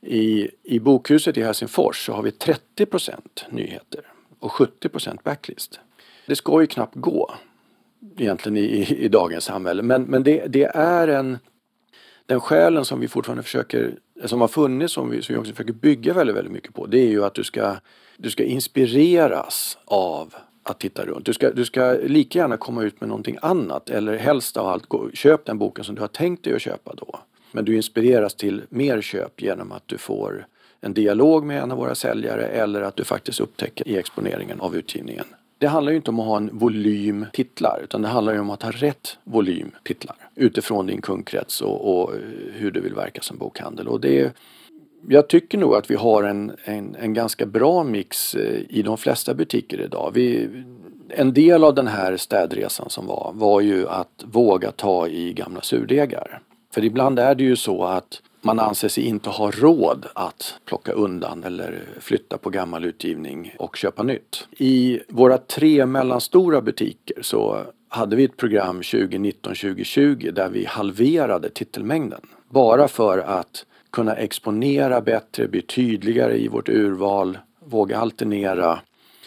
[0.00, 3.18] I, I bokhuset i Helsingfors så har vi 30%
[3.50, 4.00] nyheter
[4.38, 5.80] och 70% backlist.
[6.26, 7.34] Det ska ju knappt gå
[8.16, 11.38] egentligen i, i, i dagens samhälle men, men det, det är en
[12.30, 13.94] den själen som vi fortfarande försöker,
[14.24, 16.98] som har funnits, som vi, som vi också försöker bygga väldigt, väldigt mycket på, det
[16.98, 17.76] är ju att du ska,
[18.16, 21.26] du ska inspireras av att titta runt.
[21.26, 24.86] Du ska, du ska lika gärna komma ut med någonting annat eller helst av allt,
[24.86, 27.18] gå, köp den boken som du har tänkt dig att köpa då.
[27.52, 30.46] Men du inspireras till mer köp genom att du får
[30.80, 34.76] en dialog med en av våra säljare eller att du faktiskt upptäcker i exponeringen av
[34.76, 35.26] utgivningen
[35.60, 38.50] det handlar ju inte om att ha en volym titlar utan det handlar ju om
[38.50, 42.12] att ha rätt volym titlar utifrån din kundkrets och, och
[42.52, 43.88] hur du vill verka som bokhandel.
[43.88, 44.36] Och det,
[45.08, 48.98] jag tycker nog att vi har en, en, en, ganska bra mix eh, i de
[48.98, 50.10] flesta butiker idag.
[50.14, 50.48] Vi,
[51.08, 55.60] en del av den här städresan som var, var ju att våga ta i gamla
[55.60, 56.40] surdegar.
[56.74, 60.92] För ibland är det ju så att man anser sig inte ha råd att plocka
[60.92, 64.48] undan eller flytta på gammal utgivning och köpa nytt.
[64.50, 72.20] I våra tre mellanstora butiker så hade vi ett program 2019-2020 där vi halverade titelmängden.
[72.48, 78.80] Bara för att kunna exponera bättre, bli tydligare i vårt urval, våga alternera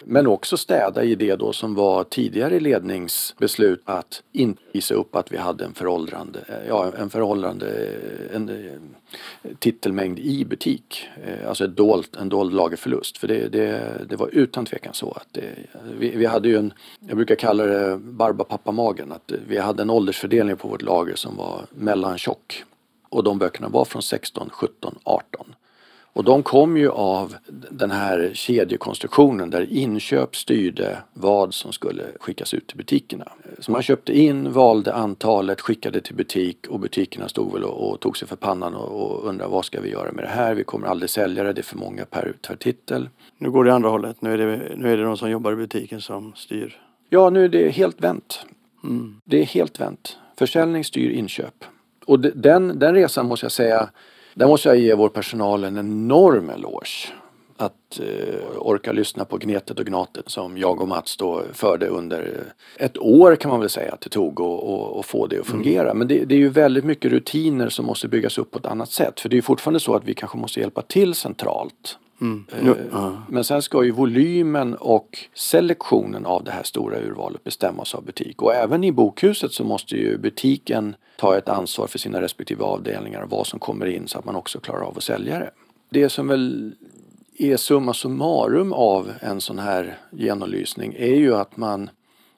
[0.06, 5.32] men också städa i det då som var tidigare ledningsbeslut att inte visa upp att
[5.32, 11.08] vi hade en föråldrande, eh, ja, en föråldrande eh, en, eh, titelmängd i butik.
[11.48, 13.18] Alltså ett dolt, en dold lagerförlust.
[13.18, 15.54] För det, det, det var utan tvekan så att det,
[15.98, 16.72] vi, vi hade ju en,
[17.08, 21.66] jag brukar kalla det barbapappamagen, att vi hade en åldersfördelning på vårt lager som var
[21.70, 22.64] mellantjock.
[23.08, 25.54] Och de böckerna var från 16, 17, 18.
[26.14, 27.34] Och de kom ju av
[27.70, 33.28] den här kedjekonstruktionen där inköp styrde vad som skulle skickas ut till butikerna.
[33.58, 38.00] Så man köpte in, valde antalet, skickade till butik och butikerna stod väl och, och
[38.00, 40.54] tog sig för pannan och, och undrade vad ska vi göra med det här?
[40.54, 43.08] Vi kommer aldrig sälja det, det är för många per, per titel.
[43.38, 45.56] Nu går det andra hållet, nu är det, nu är det de som jobbar i
[45.56, 46.80] butiken som styr.
[47.08, 48.46] Ja, nu är det helt vänt.
[48.84, 49.20] Mm.
[49.24, 50.18] Det är helt vänt.
[50.38, 51.64] Försäljning styr inköp.
[52.06, 53.90] Och den, den resan måste jag säga
[54.34, 57.12] där måste jag ge vår personal en enorm eloge.
[57.56, 62.44] Att eh, orka lyssna på gnetet och gnatet som jag och Mats då förde under
[62.78, 65.84] ett år kan man väl säga att det tog att få det att fungera.
[65.84, 65.98] Mm.
[65.98, 68.90] Men det, det, är ju väldigt mycket rutiner som måste byggas upp på ett annat
[68.90, 69.20] sätt.
[69.20, 72.44] För det är ju fortfarande så att vi kanske måste hjälpa till centralt Mm.
[72.62, 73.18] Uh.
[73.28, 78.42] Men sen ska ju volymen och selektionen av det här stora urvalet bestämmas av butik.
[78.42, 83.22] Och även i bokhuset så måste ju butiken ta ett ansvar för sina respektive avdelningar
[83.22, 85.50] och vad som kommer in så att man också klarar av att sälja det.
[85.90, 86.74] Det som väl
[87.38, 91.90] är summa summarum av en sån här genomlysning är ju att man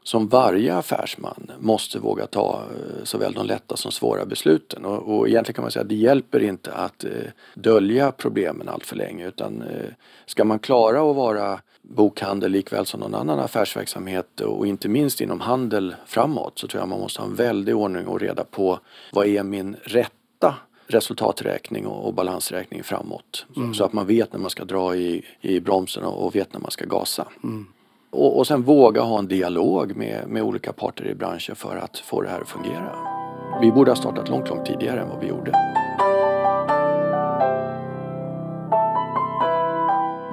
[0.06, 4.84] som varje affärsman måste våga ta eh, såväl de lätta som svåra besluten.
[4.84, 7.10] Och, och egentligen kan man säga att det hjälper inte att eh,
[7.54, 9.90] dölja problemen allt för länge utan eh,
[10.26, 15.40] ska man klara att vara bokhandel likväl som någon annan affärsverksamhet och inte minst inom
[15.40, 18.78] handel framåt så tror jag man måste ha en väldig ordning och reda på
[19.12, 20.54] vad är min rätta
[20.86, 23.46] resultaträkning och, och balansräkning framåt.
[23.56, 23.74] Mm.
[23.74, 26.60] Så, att man vet när man ska dra i, i bromsen och, och vet när
[26.60, 27.28] man ska gasa.
[27.44, 27.66] Mm.
[28.16, 31.98] Och, och sen våga ha en dialog med, med olika parter i branschen för att
[31.98, 32.92] få det här att fungera.
[33.60, 35.52] Vi borde ha startat långt, långt tidigare än vad vi gjorde.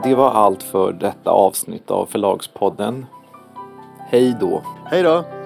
[0.04, 3.06] Det var allt för detta avsnitt av Förlagspodden.
[4.00, 4.62] Hej då!
[4.86, 5.43] Hej då!